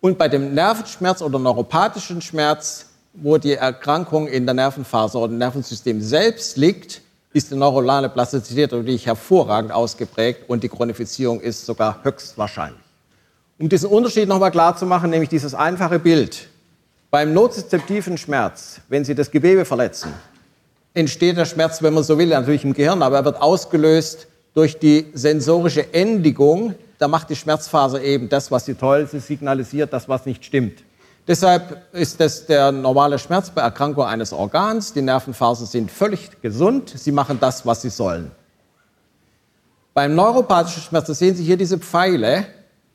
Und 0.01 0.19
bei 0.19 0.29
dem 0.29 0.55
Nervenschmerz 0.55 1.23
oder 1.23 1.39
neuropathischen 1.39 2.21
Schmerz, 2.21 2.87
wo 3.15 3.39
die 3.39 3.55
Erkrankung 3.55 4.29
in 4.29 4.47
der 4.47 4.55
Nervenfaser 4.55 5.19
oder 5.19 5.33
im 5.33 5.39
Nervensystem 5.39 6.01
selbst 6.01 6.57
liegt, 6.57 7.03
ist 7.33 7.51
die 7.51 7.57
neuronale 7.57 8.09
Plastizität 8.09 8.73
natürlich 8.73 9.07
hervorragend 9.07 9.73
ausgeprägt 9.73 10.49
und 10.49 10.63
die 10.63 10.69
Chronifizierung 10.69 11.41
ist 11.41 11.65
sogar 11.65 12.01
höchstwahrscheinlich. 12.03 12.81
Um 13.59 13.69
diesen 13.69 13.91
Unterschied 13.91 14.29
nochmal 14.29 14.51
klar 14.51 14.77
zu 14.77 14.87
machen, 14.87 15.11
nämlich 15.11 15.29
dieses 15.29 15.55
einfache 15.55 15.99
Bild. 15.99 16.49
Beim 17.11 17.33
nozizeptiven 17.33 18.17
Schmerz, 18.17 18.81
wenn 18.89 19.05
Sie 19.05 19.15
das 19.15 19.31
Gewebe 19.31 19.65
verletzen, 19.65 20.13
entsteht 20.95 21.37
der 21.37 21.45
Schmerz, 21.45 21.83
wenn 21.83 21.95
man 21.95 22.03
so 22.03 22.19
will, 22.19 22.29
natürlich 22.29 22.65
im 22.65 22.73
Gehirn, 22.73 23.03
aber 23.03 23.17
er 23.17 23.25
wird 23.25 23.41
ausgelöst 23.41 24.27
durch 24.55 24.79
die 24.79 25.07
sensorische 25.13 25.93
Endigung. 25.95 26.75
Da 26.99 27.07
macht 27.07 27.31
die 27.31 27.37
Schmerzfaser 27.37 28.03
eben 28.03 28.29
das, 28.29 28.51
was 28.51 28.65
sie 28.65 28.75
toll, 28.75 29.07
sie 29.07 29.21
signalisiert 29.21 29.93
das, 29.93 30.09
was 30.09 30.27
nicht 30.27 30.45
stimmt. 30.45 30.83
Deshalb 31.27 31.83
ist 31.93 32.19
das 32.19 32.47
der 32.47 32.73
normale 32.73 33.19
Schmerz 33.19 33.51
bei 33.51 33.61
Erkrankung 33.61 34.05
eines 34.05 34.33
Organs. 34.33 34.93
Die 34.93 35.03
Nervenfasern 35.03 35.67
sind 35.67 35.91
völlig 35.91 36.41
gesund. 36.41 36.93
Sie 36.97 37.13
machen 37.13 37.39
das, 37.41 37.65
was 37.65 37.83
sie 37.83 37.91
sollen. 37.91 38.31
Beim 39.95 40.15
neuropathischen 40.15 40.83
Schmerz, 40.83 41.07
da 41.07 41.15
sehen 41.15 41.35
Sie 41.35 41.45
hier 41.45 41.57
diese 41.57 41.79
Pfeile, 41.79 42.47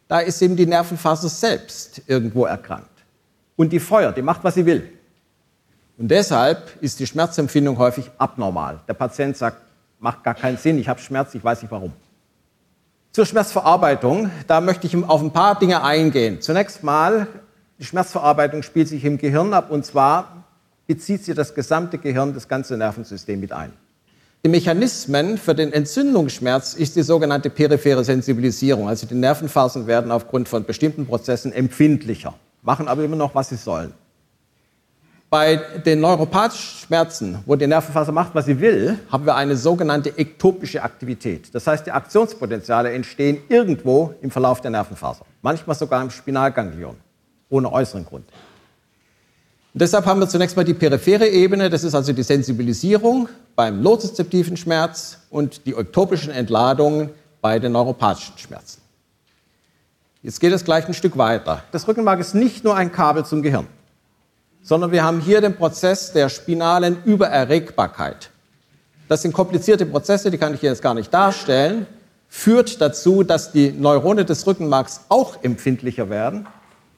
da 0.07 0.19
ist 0.19 0.41
eben 0.41 0.55
die 0.55 0.65
Nervenfaser 0.65 1.29
selbst 1.29 2.01
irgendwo 2.07 2.45
erkrankt. 2.45 2.89
Und 3.55 3.71
die 3.71 3.79
feuert, 3.79 4.17
die 4.17 4.21
macht, 4.21 4.43
was 4.43 4.55
sie 4.55 4.65
will. 4.65 4.89
Und 5.97 6.09
deshalb 6.09 6.81
ist 6.81 6.99
die 6.99 7.07
Schmerzempfindung 7.07 7.77
häufig 7.77 8.11
abnormal. 8.17 8.81
Der 8.87 8.93
Patient 8.93 9.35
sagt, 9.35 9.57
macht 9.99 10.23
gar 10.23 10.35
keinen 10.35 10.57
Sinn, 10.57 10.77
ich 10.77 10.89
habe 10.89 10.99
Schmerz, 10.99 11.33
ich 11.35 11.43
weiß 11.43 11.61
nicht 11.61 11.71
warum. 11.71 11.93
Zur 13.11 13.25
Schmerzverarbeitung, 13.25 14.29
da 14.45 14.59
möchte 14.59 14.87
ich 14.87 14.95
auf 15.05 15.21
ein 15.21 15.31
paar 15.31 15.57
Dinge 15.57 15.83
eingehen. 15.83 16.41
Zunächst 16.41 16.83
mal, 16.83 17.27
die 17.79 17.85
Schmerzverarbeitung 17.85 18.63
spielt 18.63 18.87
sich 18.87 19.03
im 19.05 19.17
Gehirn 19.17 19.53
ab 19.53 19.71
und 19.71 19.85
zwar 19.85 20.45
bezieht 20.87 21.23
sie 21.25 21.33
das 21.33 21.55
gesamte 21.55 21.97
Gehirn, 21.97 22.33
das 22.33 22.47
ganze 22.47 22.77
Nervensystem 22.77 23.39
mit 23.39 23.51
ein. 23.51 23.73
Die 24.45 24.49
Mechanismen 24.49 25.39
für 25.39 25.55
den 25.55 25.73
Entzündungsschmerz 25.73 26.75
ist 26.75 26.95
die 26.95 27.01
sogenannte 27.01 27.49
periphere 27.49 28.03
Sensibilisierung. 28.03 28.87
Also 28.87 29.07
die 29.07 29.15
Nervenfasern 29.15 29.87
werden 29.87 30.11
aufgrund 30.11 30.47
von 30.47 30.65
bestimmten 30.65 31.07
Prozessen 31.07 31.51
empfindlicher, 31.51 32.35
machen 32.61 32.87
aber 32.87 33.03
immer 33.03 33.15
noch, 33.15 33.33
was 33.33 33.49
sie 33.49 33.55
sollen. 33.55 33.91
Bei 35.31 35.55
den 35.83 35.99
neuropathischen 35.99 36.85
Schmerzen, 36.85 37.39
wo 37.47 37.55
die 37.55 37.65
Nervenfaser 37.65 38.11
macht, 38.11 38.35
was 38.35 38.45
sie 38.45 38.59
will, 38.59 38.99
haben 39.11 39.25
wir 39.25 39.35
eine 39.35 39.57
sogenannte 39.57 40.15
ektopische 40.15 40.83
Aktivität. 40.83 41.53
Das 41.53 41.65
heißt, 41.65 41.87
die 41.87 41.91
Aktionspotenziale 41.91 42.91
entstehen 42.93 43.39
irgendwo 43.49 44.13
im 44.21 44.29
Verlauf 44.29 44.61
der 44.61 44.69
Nervenfaser, 44.69 45.25
manchmal 45.41 45.75
sogar 45.75 46.03
im 46.03 46.11
Spinalganglion, 46.11 46.95
ohne 47.49 47.71
äußeren 47.71 48.05
Grund. 48.05 48.25
Und 49.73 49.81
deshalb 49.81 50.05
haben 50.05 50.19
wir 50.19 50.27
zunächst 50.27 50.55
mal 50.55 50.63
die 50.63 50.73
periphere 50.73 51.27
Ebene, 51.27 51.69
das 51.69 51.83
ist 51.83 51.95
also 51.95 52.13
die 52.13 52.23
Sensibilisierung 52.23 53.27
beim 53.55 53.81
nozizeptiven 53.81 54.57
Schmerz 54.57 55.19
und 55.29 55.65
die 55.65 55.73
ektopischen 55.73 56.31
Entladungen 56.31 57.09
bei 57.41 57.59
den 57.59 57.73
neuropathischen 57.73 58.37
Schmerzen. 58.37 58.81
Jetzt 60.23 60.39
geht 60.39 60.53
es 60.53 60.63
gleich 60.63 60.87
ein 60.87 60.93
Stück 60.93 61.17
weiter. 61.17 61.63
Das 61.71 61.87
Rückenmark 61.87 62.19
ist 62.19 62.33
nicht 62.33 62.63
nur 62.63 62.75
ein 62.75 62.91
Kabel 62.91 63.25
zum 63.25 63.43
Gehirn 63.43 63.67
sondern 64.65 64.91
wir 64.91 65.03
haben 65.03 65.21
hier 65.21 65.41
den 65.41 65.55
Prozess 65.55 66.11
der 66.11 66.27
spinalen 66.27 66.97
Übererregbarkeit. 67.05 68.31
Das 69.07 69.21
sind 69.21 69.31
komplizierte 69.31 69.85
Prozesse, 69.85 70.31
die 70.31 70.39
kann 70.39 70.55
ich 70.55 70.63
jetzt 70.63 70.81
gar 70.81 70.95
nicht 70.95 71.13
darstellen, 71.13 71.85
führt 72.27 72.81
dazu, 72.81 73.21
dass 73.21 73.51
die 73.51 73.71
Neurone 73.71 74.25
des 74.25 74.47
Rückenmarks 74.47 75.01
auch 75.09 75.43
empfindlicher 75.43 76.09
werden 76.09 76.47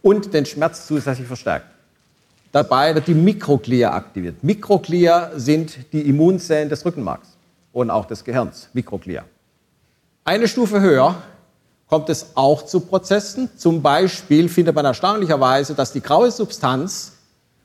und 0.01 0.34
den 0.34 0.46
Schmerz 0.46 0.88
zusätzlich 0.88 1.27
verstärkt. 1.27 1.66
Dabei 2.51 2.96
wird 2.96 3.08
die 3.08 3.13
Mikroglia 3.13 3.94
aktiviert. 3.94 4.44
Mikroglia 4.44 5.32
sind 5.36 5.92
die 5.94 6.08
Immunzellen 6.08 6.70
des 6.70 6.86
Rückenmarks 6.86 7.38
und 7.74 7.89
auch 7.89 8.06
des 8.06 8.24
Gehirns, 8.24 8.70
Mikroglia. 8.74 9.25
Eine 10.24 10.48
Stufe 10.48 10.82
höher 10.82 11.16
kommt 11.88 12.10
es 12.10 12.32
auch 12.36 12.66
zu 12.66 12.82
Prozessen. 12.82 13.50
Zum 13.58 13.82
Beispiel 13.82 14.50
findet 14.50 14.75
man 14.75 14.86
erstaunlicherweise, 14.86 15.74
dass 15.74 15.94
die 15.94 16.01
graue 16.01 16.32
Substanz 16.32 17.13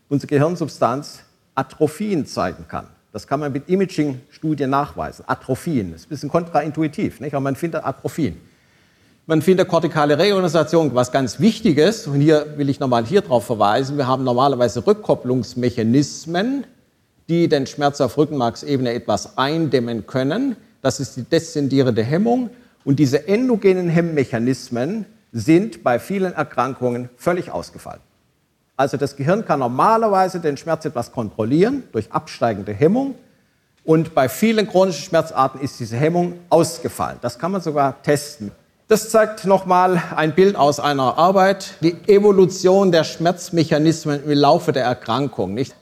unsere 0.09 0.29
Gehirnsubstanz 0.29 1.21
Atrophien 1.55 2.27
zeigen 2.27 2.67
kann. 2.69 2.87
Das 3.13 3.27
kann 3.27 3.41
man 3.41 3.53
mit 3.53 3.69
Imaging-Studien 3.69 4.71
nachweisen. 4.71 5.25
Atrophien. 5.27 5.93
Das 5.93 6.03
ist 6.03 6.07
ein 6.07 6.09
bisschen 6.11 6.29
kontraintuitiv, 6.31 7.21
nicht? 7.21 7.35
aber 7.35 7.43
man 7.43 7.57
findet 7.57 7.85
Atrophien. 7.85 8.41
Man 9.27 9.41
findet 9.41 9.69
kortikale 9.69 10.19
Reorganisation, 10.19 10.93
was 10.97 11.13
ganz 11.13 11.39
wichtig 11.39 11.79
ist. 11.79 12.09
Und 12.09 12.21
hier 12.21 12.55
will 12.57 12.69
ich 12.69 12.81
nochmal 12.81 13.05
hier 13.07 13.21
drauf 13.21 13.47
verweisen. 13.47 13.97
Wir 13.97 14.09
haben 14.09 14.25
normalerweise 14.25 14.85
Rückkopplungsmechanismen, 14.85 16.65
die 17.29 17.49
den 17.49 17.69
Schmerz 17.69 18.01
auf 18.01 18.19
Rückenmarksebene 18.19 18.93
etwas 18.93 19.39
eindämmen 19.39 20.09
können. 20.09 20.57
Das 20.81 20.99
ist 20.99 21.17
die 21.17 21.23
deszendierende 21.23 22.03
Hemmung. 22.03 22.51
Und 22.85 22.99
diese 22.99 23.29
endogenen 23.29 23.89
Hemmmechanismen 23.89 25.07
sind 25.31 25.85
bei 25.85 26.01
vielen 26.01 26.33
Erkrankungen 26.33 27.09
völlig 27.17 27.53
ausgefallen. 27.53 28.01
Also 28.77 28.97
das 28.97 29.15
Gehirn 29.15 29.45
kann 29.45 29.61
normalerweise 29.61 30.41
den 30.41 30.57
Schmerz 30.57 30.85
etwas 30.85 31.13
kontrollieren 31.13 31.85
durch 31.93 32.11
absteigende 32.11 32.73
Hemmung. 32.73 33.15
Und 33.85 34.17
bei 34.17 34.29
vielen 34.29 34.67
chronischen 34.67 35.05
Schmerzarten 35.05 35.61
ist 35.61 35.79
diese 35.79 35.97
Hemmung 35.97 36.41
ausgefallen. 36.49 37.19
Das 37.21 37.39
kann 37.39 37.53
man 37.53 37.61
sogar 37.61 38.03
testen. 38.03 38.51
Das 38.93 39.09
zeigt 39.09 39.47
nochmal 39.47 40.03
ein 40.15 40.35
Bild 40.35 40.55
aus 40.55 40.79
einer 40.79 41.17
Arbeit, 41.17 41.77
die 41.81 41.97
Evolution 42.09 42.93
der 42.93 43.05
Schmerzmechanismen 43.05 44.23
im 44.23 44.33
Laufe 44.33 44.71
der 44.71 44.85
Erkrankung. 44.85 45.55
Nicht? 45.55 45.75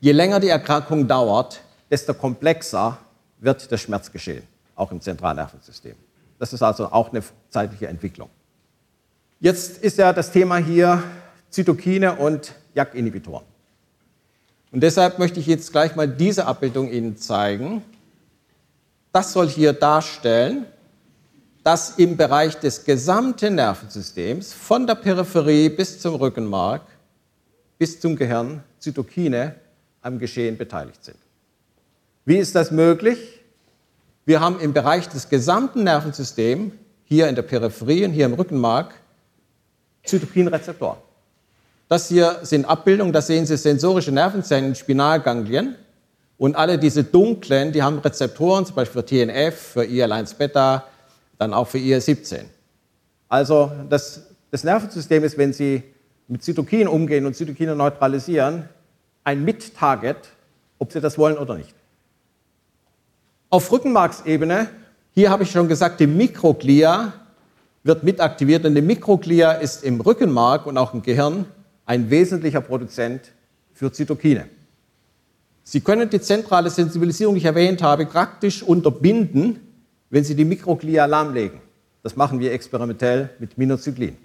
Je 0.00 0.10
länger 0.10 0.40
die 0.40 0.48
Erkrankung 0.48 1.06
dauert, 1.06 1.60
desto 1.88 2.14
komplexer 2.14 2.98
wird 3.38 3.70
der 3.70 3.76
Schmerz 3.76 4.10
geschehen, 4.10 4.42
auch 4.74 4.90
im 4.90 5.00
Zentralnervensystem. 5.00 5.94
Das 6.40 6.52
ist 6.52 6.60
also 6.60 6.90
auch 6.90 7.12
eine 7.12 7.22
zeitliche 7.48 7.86
Entwicklung. 7.86 8.28
Jetzt 9.38 9.78
ist 9.78 9.96
ja 9.96 10.12
das 10.12 10.32
Thema 10.32 10.56
hier 10.56 11.04
Zytokine 11.50 12.16
und 12.16 12.54
JAK-Inhibitoren. 12.74 13.44
Und 14.72 14.80
deshalb 14.80 15.20
möchte 15.20 15.38
ich 15.38 15.46
jetzt 15.46 15.70
gleich 15.70 15.94
mal 15.94 16.08
diese 16.08 16.46
Abbildung 16.46 16.90
Ihnen 16.90 17.16
zeigen. 17.18 17.84
Das 19.12 19.32
soll 19.32 19.48
hier 19.48 19.74
darstellen, 19.74 20.66
dass 21.62 21.98
im 21.98 22.16
Bereich 22.16 22.56
des 22.56 22.84
gesamten 22.84 23.56
Nervensystems, 23.56 24.52
von 24.52 24.86
der 24.86 24.94
Peripherie 24.94 25.68
bis 25.68 26.00
zum 26.00 26.14
Rückenmark, 26.14 26.82
bis 27.78 28.00
zum 28.00 28.16
Gehirn, 28.16 28.62
Zytokine 28.78 29.54
am 30.02 30.18
Geschehen 30.18 30.56
beteiligt 30.56 31.04
sind. 31.04 31.18
Wie 32.24 32.36
ist 32.36 32.54
das 32.54 32.70
möglich? 32.70 33.40
Wir 34.24 34.40
haben 34.40 34.60
im 34.60 34.72
Bereich 34.72 35.08
des 35.08 35.28
gesamten 35.28 35.84
Nervensystems, 35.84 36.72
hier 37.04 37.28
in 37.28 37.34
der 37.34 37.42
Peripherie 37.42 38.04
und 38.04 38.12
hier 38.12 38.26
im 38.26 38.34
Rückenmark, 38.34 38.94
Zytokinrezeptoren. 40.04 40.98
Das 41.88 42.08
hier 42.08 42.40
sind 42.42 42.66
Abbildungen, 42.66 43.14
da 43.14 43.22
sehen 43.22 43.46
Sie 43.46 43.56
sensorische 43.56 44.12
Nervenzellen 44.12 44.66
in 44.66 44.74
Spinalganglien. 44.74 45.76
Und 46.36 46.54
alle 46.54 46.78
diese 46.78 47.02
dunklen, 47.02 47.72
die 47.72 47.82
haben 47.82 47.98
Rezeptoren, 47.98 48.66
zum 48.66 48.76
Beispiel 48.76 49.02
für 49.02 49.06
TNF, 49.06 49.56
für 49.72 49.84
IL-1-Beta, 49.84 50.84
dann 51.38 51.54
auch 51.54 51.68
für 51.68 51.78
IL-17. 51.78 52.44
Also 53.28 53.72
das, 53.88 54.26
das 54.50 54.64
Nervensystem 54.64 55.24
ist, 55.24 55.38
wenn 55.38 55.52
Sie 55.52 55.82
mit 56.26 56.42
Zytokinen 56.42 56.88
umgehen 56.88 57.26
und 57.26 57.34
Zytokine 57.34 57.74
neutralisieren, 57.74 58.68
ein 59.24 59.44
Mit-Target, 59.44 60.16
ob 60.78 60.92
Sie 60.92 61.00
das 61.00 61.18
wollen 61.18 61.38
oder 61.38 61.56
nicht. 61.56 61.74
Auf 63.50 63.70
Rückenmarksebene, 63.72 64.68
hier 65.12 65.30
habe 65.30 65.44
ich 65.44 65.50
schon 65.50 65.68
gesagt, 65.68 66.00
die 66.00 66.06
Mikroglia 66.06 67.12
wird 67.82 68.02
mitaktiviert 68.04 68.64
und 68.66 68.74
die 68.74 68.82
Mikroglia 68.82 69.52
ist 69.52 69.84
im 69.84 70.00
Rückenmark 70.00 70.66
und 70.66 70.76
auch 70.76 70.92
im 70.92 71.02
Gehirn 71.02 71.46
ein 71.86 72.10
wesentlicher 72.10 72.60
Produzent 72.60 73.32
für 73.72 73.90
Zytokine. 73.90 74.48
Sie 75.64 75.80
können 75.80 76.10
die 76.10 76.20
zentrale 76.20 76.70
Sensibilisierung, 76.70 77.34
die 77.34 77.40
ich 77.40 77.44
erwähnt 77.44 77.82
habe, 77.82 78.06
praktisch 78.06 78.62
unterbinden, 78.62 79.60
wenn 80.10 80.24
Sie 80.24 80.34
die 80.34 80.44
Mikroglia 80.44 81.06
lahmlegen. 81.06 81.60
Das 82.02 82.16
machen 82.16 82.40
wir 82.40 82.52
experimentell 82.52 83.30
mit 83.38 83.58
Minocyclin. 83.58 84.16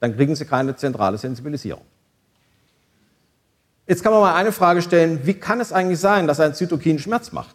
Dann 0.00 0.16
kriegen 0.16 0.34
Sie 0.34 0.44
keine 0.44 0.76
zentrale 0.76 1.18
Sensibilisierung. 1.18 1.84
Jetzt 3.86 4.02
kann 4.02 4.12
man 4.12 4.20
mal 4.20 4.34
eine 4.34 4.52
Frage 4.52 4.82
stellen, 4.82 5.20
wie 5.24 5.34
kann 5.34 5.60
es 5.60 5.72
eigentlich 5.72 6.00
sein, 6.00 6.26
dass 6.26 6.40
ein 6.40 6.54
Zytokin 6.54 6.98
Schmerz 6.98 7.32
macht? 7.32 7.54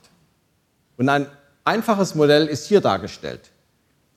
Und 0.98 1.10
ein 1.10 1.28
einfaches 1.66 2.16
Modell 2.16 2.48
ist 2.48 2.68
hier 2.68 2.80
dargestellt. 2.80 3.52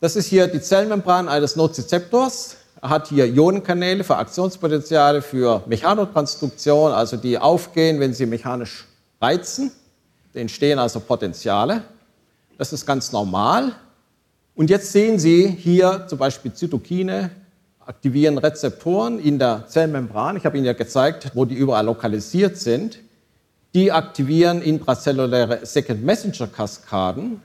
Das 0.00 0.16
ist 0.16 0.26
hier 0.26 0.46
die 0.46 0.60
Zellmembran 0.60 1.28
eines 1.28 1.56
Nozizeptors 1.56 2.58
hat 2.84 3.08
hier 3.08 3.26
Ionenkanäle 3.26 4.04
für 4.04 4.16
Aktionspotenziale, 4.16 5.22
für 5.22 5.62
Mechanotransduktion, 5.66 6.92
also 6.92 7.16
die 7.16 7.38
aufgehen, 7.38 7.98
wenn 7.98 8.12
sie 8.12 8.26
mechanisch 8.26 8.86
reizen. 9.20 9.72
Da 10.32 10.40
entstehen 10.40 10.78
also 10.78 11.00
Potenziale. 11.00 11.82
Das 12.58 12.72
ist 12.72 12.86
ganz 12.86 13.12
normal. 13.12 13.72
Und 14.54 14.70
jetzt 14.70 14.92
sehen 14.92 15.18
Sie 15.18 15.48
hier 15.48 16.06
zum 16.08 16.18
Beispiel 16.18 16.52
Zytokine 16.52 17.30
aktivieren 17.84 18.38
Rezeptoren 18.38 19.18
in 19.18 19.38
der 19.38 19.66
Zellmembran. 19.66 20.36
Ich 20.36 20.46
habe 20.46 20.56
Ihnen 20.56 20.66
ja 20.66 20.72
gezeigt, 20.72 21.32
wo 21.34 21.44
die 21.44 21.54
überall 21.54 21.84
lokalisiert 21.84 22.56
sind. 22.56 23.00
Die 23.74 23.90
aktivieren 23.90 24.62
intrazelluläre 24.62 25.66
Second 25.66 26.04
Messenger 26.04 26.46
Kaskaden. 26.46 27.40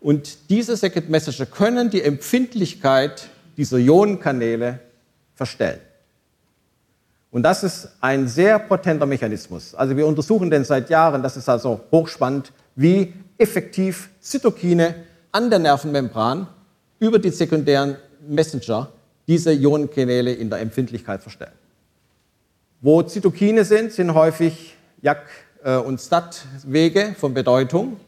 Und 0.00 0.50
diese 0.50 0.76
Second 0.76 1.08
Messenger 1.08 1.46
können 1.46 1.88
die 1.88 2.02
Empfindlichkeit 2.02 3.28
dieser 3.56 3.78
Ionenkanäle 3.78 4.80
verstellen. 5.36 5.78
Und 7.30 7.44
das 7.44 7.62
ist 7.62 7.88
ein 8.00 8.28
sehr 8.28 8.58
potenter 8.58 9.06
Mechanismus. 9.06 9.74
Also 9.74 9.96
wir 9.96 10.06
untersuchen 10.06 10.50
den 10.50 10.64
seit 10.64 10.90
Jahren, 10.90 11.22
das 11.22 11.36
ist 11.36 11.48
also 11.48 11.80
hochspannend, 11.90 12.52
wie 12.74 13.14
effektiv 13.38 14.10
Zytokine 14.20 14.94
an 15.32 15.50
der 15.50 15.58
Nervenmembran 15.58 16.46
über 16.98 17.18
die 17.18 17.30
sekundären 17.30 17.96
Messenger 18.26 18.88
diese 19.26 19.52
Ionenkanäle 19.52 20.32
in 20.32 20.50
der 20.50 20.60
Empfindlichkeit 20.60 21.22
verstellen. 21.22 21.52
Wo 22.80 23.02
Zytokine 23.02 23.64
sind, 23.64 23.92
sind 23.92 24.14
häufig 24.14 24.76
JAK- 25.02 25.16
äh, 25.64 25.76
und 25.76 26.00
STAT-Wege 26.00 27.14
von 27.18 27.34
Bedeutung. 27.34 27.98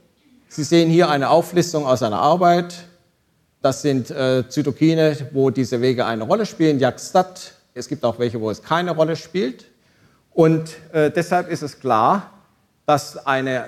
Sie 0.49 0.65
sehen 0.65 0.91
hier 0.91 1.09
eine 1.09 1.31
Auflistung 1.31 1.87
aus 1.87 2.03
einer 2.03 2.19
Arbeit. 2.19 2.75
Das 3.63 3.83
sind 3.83 4.11
äh, 4.11 4.49
Zytokine, 4.49 5.17
wo 5.33 5.51
diese 5.51 5.81
Wege 5.81 6.07
eine 6.07 6.25
Rolle 6.25 6.47
spielen, 6.47 6.79
JAK-STAT. 6.79 7.55
Es 7.75 7.89
gibt 7.89 8.05
auch 8.05 8.19
welche, 8.19 8.41
wo 8.41 8.51
es 8.51 8.63
keine 8.63 8.93
Rolle 8.93 9.17
spielt. 9.17 9.65
Und 10.33 10.71
äh, 10.93 11.11
deshalb 11.11 11.49
ist 11.51 11.63
es 11.63 11.79
klar, 11.79 12.33
dass 12.87 13.27
eine 13.27 13.67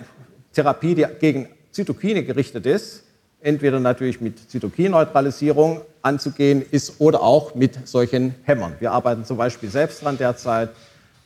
Therapie, 0.56 0.94
die 0.94 1.06
gegen 1.20 1.48
Zytokine 1.70 2.24
gerichtet 2.24 2.64
ist, 2.64 3.04
entweder 3.42 3.78
natürlich 3.78 4.22
mit 4.22 4.50
Zytokinneutralisierung 4.50 5.82
anzugehen 6.00 6.64
ist 6.70 6.98
oder 6.98 7.20
auch 7.20 7.54
mit 7.54 7.86
solchen 7.86 8.34
Hämmern. 8.44 8.74
Wir 8.80 8.92
arbeiten 8.92 9.26
zum 9.26 9.36
Beispiel 9.36 9.68
selbst 9.68 10.02
dran 10.02 10.16
derzeit 10.16 10.70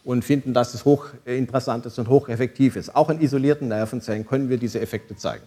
und 0.03 0.25
finden, 0.25 0.53
dass 0.53 0.75
es 0.75 0.85
hochinteressant 0.85 1.87
ist 1.87 1.99
und 2.01 2.09
hocheffektiv 2.09 2.75
ist. 2.75 2.97
Auch 2.97 3.09
in 3.09 3.21
isolierten 3.21 3.69
Nervenzellen 3.69 4.27
können 4.27 4.49
wir 4.49 4.57
diese 4.57 4.81
Effekte 4.81 5.15
zeigen. 5.15 5.45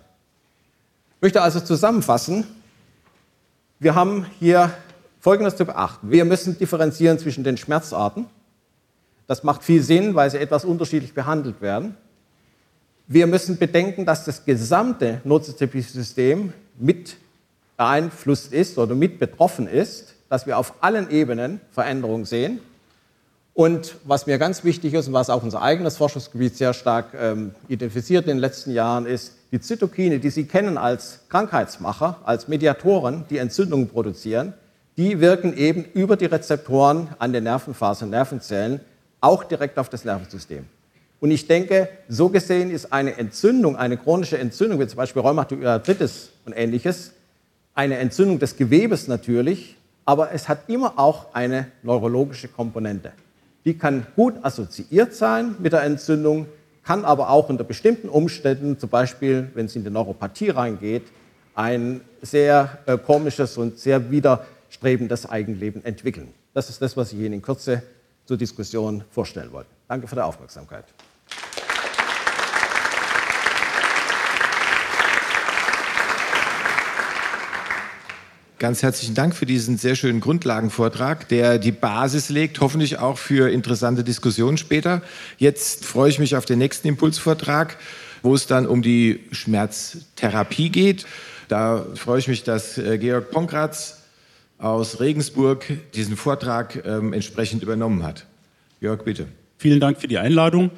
Ich 1.17 1.21
möchte 1.21 1.41
also 1.41 1.59
zusammenfassen, 1.59 2.45
wir 3.79 3.95
haben 3.95 4.25
hier 4.39 4.71
Folgendes 5.19 5.57
zu 5.57 5.65
beachten. 5.65 6.09
Wir 6.09 6.23
müssen 6.23 6.57
differenzieren 6.57 7.19
zwischen 7.19 7.43
den 7.43 7.57
Schmerzarten. 7.57 8.27
Das 9.27 9.43
macht 9.43 9.63
viel 9.63 9.81
Sinn, 9.81 10.15
weil 10.15 10.29
sie 10.31 10.37
etwas 10.37 10.63
unterschiedlich 10.63 11.13
behandelt 11.13 11.61
werden. 11.61 11.97
Wir 13.07 13.27
müssen 13.27 13.57
bedenken, 13.57 14.05
dass 14.05 14.23
das 14.23 14.45
gesamte 14.45 15.19
Notizeptiv-System 15.25 16.53
mit 16.79 17.17
beeinflusst 17.75 18.53
ist 18.53 18.77
oder 18.77 18.95
mit 18.95 19.19
betroffen 19.19 19.67
ist, 19.67 20.15
dass 20.29 20.47
wir 20.47 20.57
auf 20.57 20.75
allen 20.81 21.09
Ebenen 21.11 21.59
Veränderungen 21.71 22.25
sehen. 22.25 22.59
Und 23.53 23.97
was 24.05 24.25
mir 24.25 24.39
ganz 24.39 24.63
wichtig 24.63 24.93
ist 24.93 25.07
und 25.07 25.13
was 25.13 25.29
auch 25.29 25.43
unser 25.43 25.61
eigenes 25.61 25.97
Forschungsgebiet 25.97 26.55
sehr 26.55 26.73
stark 26.73 27.13
ähm, 27.13 27.53
identifiziert 27.67 28.23
in 28.25 28.29
den 28.29 28.39
letzten 28.39 28.71
Jahren 28.71 29.05
ist, 29.05 29.33
die 29.51 29.59
Zytokine, 29.59 30.19
die 30.19 30.31
Sie 30.31 30.45
kennen 30.45 30.77
als 30.77 31.19
Krankheitsmacher, 31.29 32.19
als 32.23 32.47
Mediatoren, 32.47 33.25
die 33.29 33.37
Entzündungen 33.37 33.89
produzieren, 33.89 34.53
die 34.97 35.19
wirken 35.19 35.55
eben 35.55 35.85
über 35.93 36.15
die 36.15 36.25
Rezeptoren 36.25 37.09
an 37.19 37.33
den 37.33 37.43
Nervenfasern, 37.43 38.09
Nervenzellen, 38.09 38.79
auch 39.21 39.43
direkt 39.43 39.77
auf 39.77 39.89
das 39.89 40.05
Nervensystem. 40.05 40.65
Und 41.23 41.31
ich 41.31 41.47
denke, 41.47 41.87
so 42.09 42.27
gesehen 42.27 42.69
ist 42.69 42.91
eine 42.91 43.17
Entzündung, 43.17 43.77
eine 43.77 43.95
chronische 43.95 44.37
Entzündung, 44.37 44.81
wie 44.81 44.87
zum 44.87 44.97
Beispiel 44.97 45.21
Rheumatoid 45.21 45.63
Arthritis 45.63 46.31
und 46.43 46.51
ähnliches, 46.51 47.13
eine 47.73 47.97
Entzündung 47.99 48.39
des 48.39 48.57
Gewebes 48.57 49.07
natürlich, 49.07 49.77
aber 50.03 50.33
es 50.33 50.49
hat 50.49 50.67
immer 50.67 50.99
auch 50.99 51.33
eine 51.33 51.67
neurologische 51.81 52.49
Komponente. 52.49 53.13
Die 53.63 53.77
kann 53.77 54.05
gut 54.17 54.33
assoziiert 54.41 55.13
sein 55.13 55.55
mit 55.59 55.71
der 55.71 55.83
Entzündung, 55.83 56.45
kann 56.83 57.05
aber 57.05 57.29
auch 57.29 57.47
unter 57.47 57.63
bestimmten 57.63 58.09
Umständen, 58.09 58.77
zum 58.77 58.89
Beispiel 58.89 59.49
wenn 59.53 59.67
es 59.67 59.77
in 59.77 59.85
die 59.85 59.91
Neuropathie 59.91 60.49
reingeht, 60.49 61.03
ein 61.55 62.01
sehr 62.21 62.79
äh, 62.85 62.97
komisches 62.97 63.57
und 63.57 63.79
sehr 63.79 64.11
widerstrebendes 64.11 65.29
Eigenleben 65.29 65.85
entwickeln. 65.85 66.33
Das 66.53 66.69
ist 66.69 66.81
das, 66.81 66.97
was 66.97 67.13
ich 67.13 67.19
Ihnen 67.19 67.35
in 67.35 67.41
Kürze 67.41 67.81
zur 68.25 68.35
Diskussion 68.35 69.05
vorstellen 69.09 69.53
wollte. 69.53 69.69
Danke 69.87 70.05
für 70.05 70.15
die 70.15 70.21
Aufmerksamkeit. 70.21 70.83
Ganz 78.63 78.81
herzlichen 78.81 79.13
Dank 79.13 79.35
für 79.35 79.45
diesen 79.45 79.77
sehr 79.77 79.93
schönen 79.93 80.21
Grundlagenvortrag, 80.21 81.27
der 81.27 81.59
die 81.59 81.73
Basis 81.73 82.29
legt, 82.29 82.61
hoffentlich 82.61 82.97
auch 82.97 83.17
für 83.17 83.51
interessante 83.51 84.05
Diskussionen 84.05 84.57
später. 84.57 85.01
Jetzt 85.37 85.83
freue 85.83 86.09
ich 86.09 86.17
mich 86.17 86.37
auf 86.37 86.45
den 86.45 86.59
nächsten 86.59 86.87
Impulsvortrag, 86.87 87.75
wo 88.21 88.33
es 88.33 88.47
dann 88.47 88.65
um 88.65 88.81
die 88.81 89.19
Schmerztherapie 89.33 90.69
geht. 90.69 91.05
Da 91.49 91.85
freue 91.95 92.19
ich 92.19 92.29
mich, 92.29 92.45
dass 92.45 92.77
äh, 92.77 92.97
Georg 92.99 93.31
Ponkratz 93.31 94.03
aus 94.59 95.01
Regensburg 95.01 95.65
diesen 95.93 96.15
Vortrag 96.15 96.85
ähm, 96.85 97.11
entsprechend 97.11 97.63
übernommen 97.63 98.03
hat. 98.03 98.25
Georg, 98.79 99.03
bitte. 99.03 99.27
Vielen 99.57 99.81
Dank 99.81 99.99
für 99.99 100.07
die 100.07 100.19
Einladung. 100.19 100.71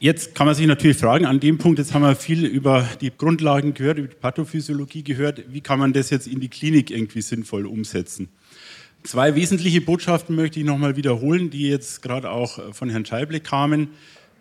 Jetzt 0.00 0.34
kann 0.34 0.46
man 0.46 0.54
sich 0.54 0.66
natürlich 0.66 0.96
fragen, 0.96 1.24
an 1.24 1.40
dem 1.40 1.56
Punkt, 1.58 1.78
jetzt 1.78 1.94
haben 1.94 2.02
wir 2.02 2.16
viel 2.16 2.44
über 2.44 2.86
die 3.00 3.12
Grundlagen 3.16 3.74
gehört, 3.74 3.98
über 3.98 4.08
die 4.08 4.16
Pathophysiologie 4.16 5.04
gehört, 5.04 5.44
wie 5.48 5.60
kann 5.60 5.78
man 5.78 5.92
das 5.92 6.10
jetzt 6.10 6.26
in 6.26 6.40
die 6.40 6.48
Klinik 6.48 6.90
irgendwie 6.90 7.22
sinnvoll 7.22 7.64
umsetzen? 7.64 8.28
Zwei 9.04 9.34
wesentliche 9.34 9.80
Botschaften 9.80 10.34
möchte 10.34 10.58
ich 10.58 10.66
nochmal 10.66 10.96
wiederholen, 10.96 11.50
die 11.50 11.68
jetzt 11.68 12.02
gerade 12.02 12.30
auch 12.30 12.74
von 12.74 12.90
Herrn 12.90 13.04
Scheible 13.04 13.38
kamen. 13.38 13.88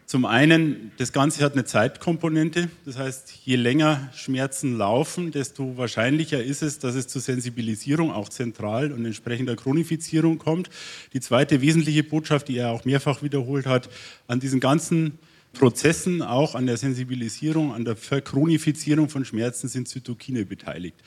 Zum 0.06 0.26
einen, 0.26 0.92
das 0.98 1.13
Ganze 1.13 1.44
hat 1.44 1.54
eine 1.54 1.66
Zeitkomponente. 1.66 2.70
Das 2.86 2.98
heißt, 2.98 3.34
je 3.46 3.56
länger 3.56 4.10
Schmerzen 4.16 4.78
laufen, 4.78 5.32
desto 5.32 5.78
wahrscheinlicher 5.78 6.44
ist 6.44 6.62
es, 6.62 6.80
dass 6.80 6.96
es 6.96 7.08
zur 7.08 7.22
Sensibilisierung 7.22 8.12
auch 8.12 8.30
zentral 8.30 8.92
und 8.92 9.06
entsprechender 9.06 9.56
Chronifizierung 9.56 10.39
kommt. 10.39 10.70
Die 11.13 11.20
zweite 11.20 11.62
wesentliche 11.62 12.04
Botschaft, 12.04 12.48
die 12.48 12.58
er 12.58 12.72
auch 12.72 12.86
mehrfach 12.86 13.22
wiederholt 13.22 13.66
hat, 13.66 13.89
an 14.28 14.39
diesen 14.39 14.60
ganzen 14.60 15.20
Prozessen, 15.54 16.22
auch 16.22 16.56
an 16.56 16.66
der 16.66 16.78
Sensibilisierung, 16.78 17.74
an 17.74 17.86
der 17.86 17.96
Verchronifizierung 17.96 19.08
von 19.10 19.24
Schmerzen 19.24 19.68
sind 19.68 19.88
Zytokine 19.88 20.46
beteiligt. 20.46 20.98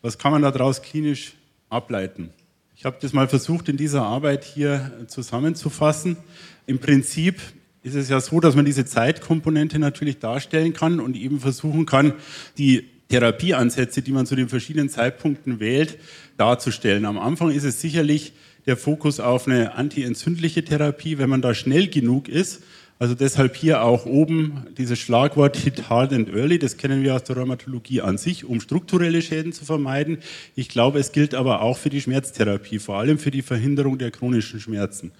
Was 0.00 0.16
kann 0.16 0.32
man 0.32 0.42
daraus 0.42 0.80
klinisch 0.80 1.34
ableiten? 1.68 2.30
Ich 2.76 2.84
habe 2.84 2.98
das 3.00 3.12
mal 3.12 3.26
versucht 3.28 3.68
in 3.68 3.76
dieser 3.76 4.02
Arbeit 4.02 4.44
hier 4.44 5.06
zusammenzufassen. 5.08 6.16
Im 6.66 6.78
Prinzip 6.78 7.40
ist 7.82 7.94
es 7.94 8.08
ja 8.08 8.20
so, 8.20 8.40
dass 8.40 8.54
man 8.54 8.64
diese 8.64 8.84
Zeitkomponente 8.84 9.78
natürlich 9.78 10.18
darstellen 10.18 10.72
kann 10.72 11.00
und 11.00 11.16
eben 11.16 11.40
versuchen 11.40 11.86
kann, 11.86 12.14
die 12.58 12.88
Therapieansätze, 13.08 14.02
die 14.02 14.12
man 14.12 14.26
zu 14.26 14.36
den 14.36 14.48
verschiedenen 14.48 14.88
Zeitpunkten 14.88 15.60
wählt, 15.60 15.98
darzustellen. 16.36 17.04
Am 17.04 17.18
Anfang 17.18 17.50
ist 17.50 17.64
es 17.64 17.80
sicherlich 17.80 18.32
der 18.66 18.76
Fokus 18.76 19.20
auf 19.20 19.46
eine 19.46 19.74
antientzündliche 19.74 20.64
Therapie. 20.64 21.18
Wenn 21.18 21.30
man 21.30 21.42
da 21.42 21.54
schnell 21.54 21.88
genug 21.88 22.28
ist, 22.28 22.62
also 22.98 23.14
deshalb 23.14 23.56
hier 23.56 23.82
auch 23.82 24.06
oben 24.06 24.66
dieses 24.78 24.98
Schlagwort 24.98 25.56
Hit 25.56 25.90
Hard 25.90 26.14
and 26.14 26.28
Early, 26.32 26.58
das 26.58 26.78
kennen 26.78 27.02
wir 27.02 27.14
aus 27.14 27.24
der 27.24 27.36
Rheumatologie 27.36 28.00
an 28.00 28.16
sich, 28.16 28.46
um 28.46 28.60
strukturelle 28.60 29.20
Schäden 29.20 29.52
zu 29.52 29.66
vermeiden. 29.66 30.18
Ich 30.54 30.70
glaube, 30.70 30.98
es 30.98 31.12
gilt 31.12 31.34
aber 31.34 31.60
auch 31.60 31.76
für 31.76 31.90
die 31.90 32.00
Schmerztherapie, 32.00 32.78
vor 32.78 32.96
allem 32.96 33.18
für 33.18 33.30
die 33.30 33.42
Verhinderung 33.42 33.98
der 33.98 34.10
chronischen 34.10 34.60
Schmerzen. 34.60 35.12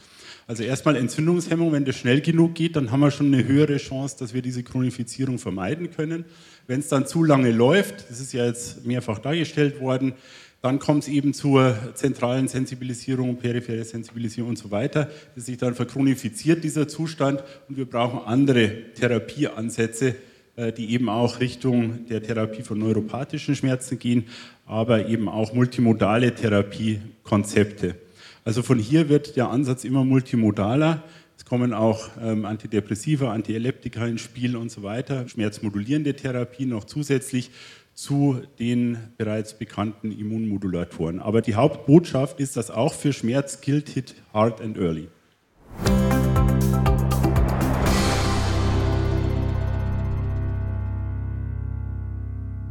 Also 0.47 0.63
erstmal 0.63 0.97
Entzündungshemmung, 0.97 1.73
wenn 1.73 1.85
das 1.85 1.97
schnell 1.97 2.21
genug 2.21 2.55
geht, 2.55 2.77
dann 2.77 2.93
haben 2.93 3.01
wir 3.01 3.11
schon 3.11 3.35
eine 3.35 3.45
höhere 3.45 3.79
Chance, 3.79 4.17
dass 4.19 4.33
wir 4.33 4.43
diese 4.43 4.63
Chronifizierung 4.63 5.39
vermeiden 5.39 5.91
können. 5.91 6.25
Wenn 6.69 6.81
es 6.81 6.89
dann 6.89 7.07
zu 7.07 7.25
lange 7.25 7.51
läuft, 7.51 8.09
das 8.09 8.21
ist 8.21 8.33
ja 8.33 8.47
jetzt 8.47 8.87
mehrfach 8.87 9.19
dargestellt 9.19 9.81
worden, 9.81 10.15
dann 10.63 10.79
kommt 10.79 11.05
es 11.05 11.09
eben 11.09 11.35
zur 11.35 11.77
zentralen 11.95 12.49
Sensibilisierung, 12.49 13.37
periphere 13.37 13.85
Sensibilisierung 13.85 14.51
und 14.51 14.59
so 14.59 14.71
weiter, 14.71 15.11
das 15.35 15.47
sich 15.47 15.59
dann 15.59 15.75
verchronifiziert, 15.75 16.65
dieser 16.65 16.89
Zustand. 16.89 17.45
Und 17.69 17.77
wir 17.77 17.85
brauchen 17.85 18.21
andere 18.27 18.93
Therapieansätze, 18.95 20.17
äh, 20.57 20.73
die 20.73 20.91
eben 20.91 21.09
auch 21.09 21.41
Richtung 21.41 22.07
der 22.07 22.23
Therapie 22.23 22.63
von 22.63 22.79
neuropathischen 22.79 23.55
Schmerzen 23.55 23.99
gehen, 23.99 24.25
aber 24.65 25.07
eben 25.07 25.29
auch 25.29 25.53
multimodale 25.53 26.35
Therapiekonzepte. 26.35 27.97
Also 28.45 28.63
von 28.63 28.79
hier 28.79 29.09
wird 29.09 29.37
der 29.37 29.51
Ansatz 29.51 29.85
immer 29.85 30.05
multimodaler. 30.05 31.03
Es 31.37 31.45
kommen 31.45 31.75
auch 31.75 32.09
ähm, 32.21 32.45
Antidepressiva, 32.45 33.33
Antiepileptika 33.33 34.07
ins 34.07 34.23
Spiel 34.23 34.57
und 34.57 34.71
so 34.71 34.83
weiter, 34.83 35.29
schmerzmodulierende 35.29 36.15
Therapien 36.15 36.71
noch 36.71 36.85
zusätzlich 36.85 37.51
zu 37.97 38.43
den 38.59 38.99
bereits 39.17 39.59
bekannten 39.59 40.13
Immunmodulatoren. 40.13 41.19
Aber 41.19 41.41
die 41.41 41.55
Hauptbotschaft 41.55 42.41
ist, 42.41 42.57
dass 42.57 42.71
auch 42.71 42.93
für 42.93 43.15
Schmerz 43.15 43.63
gilt 43.63 43.89
Hit 43.89 44.15
Hard 44.35 44.61
and 44.61 44.77
Early. 44.77 45.09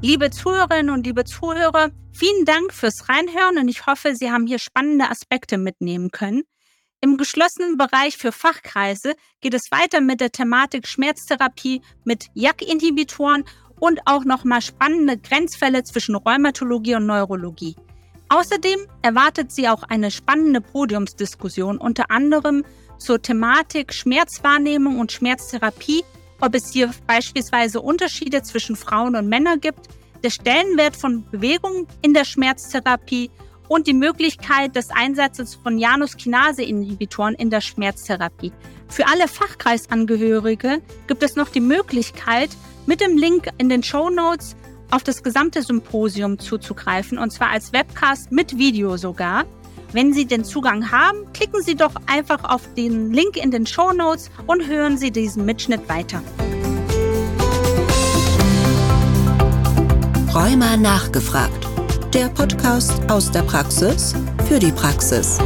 Liebe 0.02 0.30
Zuhörerinnen 0.30 0.92
und 0.92 1.08
liebe 1.08 1.24
Zuhörer, 1.24 1.90
vielen 2.14 2.46
Dank 2.46 2.72
fürs 2.72 3.10
Reinhören 3.10 3.58
und 3.58 3.68
ich 3.68 3.88
hoffe, 3.88 4.14
Sie 4.16 4.30
haben 4.30 4.46
hier 4.46 4.60
spannende 4.60 5.10
Aspekte 5.10 5.58
mitnehmen 5.58 6.12
können. 6.12 6.44
Im 7.02 7.18
geschlossenen 7.18 7.78
Bereich 7.78 8.16
für 8.16 8.32
Fachkreise 8.32 9.16
geht 9.42 9.56
es 9.56 9.72
weiter 9.72 10.02
mit 10.02 10.22
der 10.22 10.32
Thematik 10.32 10.88
Schmerztherapie 10.88 11.82
mit 12.04 12.28
JAK-Inhibitoren 12.36 13.46
und 13.80 14.00
auch 14.06 14.26
nochmal 14.26 14.62
spannende 14.62 15.18
Grenzfälle 15.18 15.84
zwischen 15.84 16.16
Rheumatologie 16.16 16.96
und 16.96 17.06
Neurologie. 17.06 17.76
Außerdem 18.30 18.80
erwartet 19.02 19.52
Sie 19.52 19.70
auch 19.70 19.84
eine 19.84 20.12
spannende 20.12 20.62
Podiumsdiskussion, 20.62 21.78
unter 21.78 22.10
anderem 22.10 22.64
zur 22.98 23.22
Thematik 23.22 23.94
Schmerzwahrnehmung 23.94 25.00
und 25.00 25.12
Schmerztherapie 25.12 26.04
ob 26.42 26.56
es 26.56 26.72
hier 26.72 26.92
beispielsweise 27.08 27.82
Unterschiede 27.82 28.42
zwischen 28.44 28.76
Frauen 28.76 29.16
und 29.16 29.28
Männern 29.28 29.60
gibt, 29.60 29.88
der 30.24 30.30
Stellenwert 30.30 30.96
von 30.96 31.26
Bewegung 31.30 31.88
in 32.02 32.14
der 32.14 32.26
Schmerztherapie 32.26 33.30
und 33.68 33.88
die 33.88 33.94
Möglichkeit 33.94 34.76
des 34.76 34.90
Einsatzes 34.92 35.56
von 35.56 35.78
Januskinase-Inhibitoren 35.78 37.34
in 37.36 37.50
der 37.50 37.62
Schmerztherapie. 37.62 38.52
Für 38.88 39.08
alle 39.08 39.28
Fachkreisangehörige 39.28 40.82
gibt 41.08 41.24
es 41.24 41.36
noch 41.36 41.50
die 41.50 41.62
Möglichkeit, 41.62 42.50
mit 42.86 43.02
dem 43.02 43.18
Link 43.18 43.50
in 43.58 43.70
den 43.70 43.84
Show 43.84 44.10
Notes 44.10 44.56
auf 44.92 45.04
das 45.04 45.24
gesamte 45.24 45.62
Symposium 45.62 46.40
zuzugreifen, 46.40 47.18
und 47.18 47.32
zwar 47.32 47.50
als 47.50 47.74
Webcast 47.74 48.32
mit 48.32 48.58
Video 48.58 48.98
sogar. 48.98 49.46
Wenn 49.92 50.14
Sie 50.14 50.26
den 50.26 50.44
Zugang 50.44 50.92
haben, 50.92 51.32
klicken 51.34 51.62
Sie 51.62 51.76
doch 51.76 51.94
einfach 52.06 52.44
auf 52.44 52.62
den 52.76 53.14
Link 53.14 53.38
in 53.38 53.52
den 53.52 53.66
Show 53.66 53.94
Notes 53.94 54.30
und 54.46 54.68
hören 54.68 54.98
Sie 54.98 55.12
diesen 55.12 55.46
Mitschnitt 55.46 55.88
weiter. 55.88 56.22
Rheuma 60.34 60.76
nachgefragt. 60.76 61.68
Der 62.14 62.28
Podcast 62.28 62.94
aus 63.10 63.32
der 63.32 63.44
Praxis 63.44 64.14
für 64.48 64.60
die 64.60 64.72
Praxis. 64.72 65.40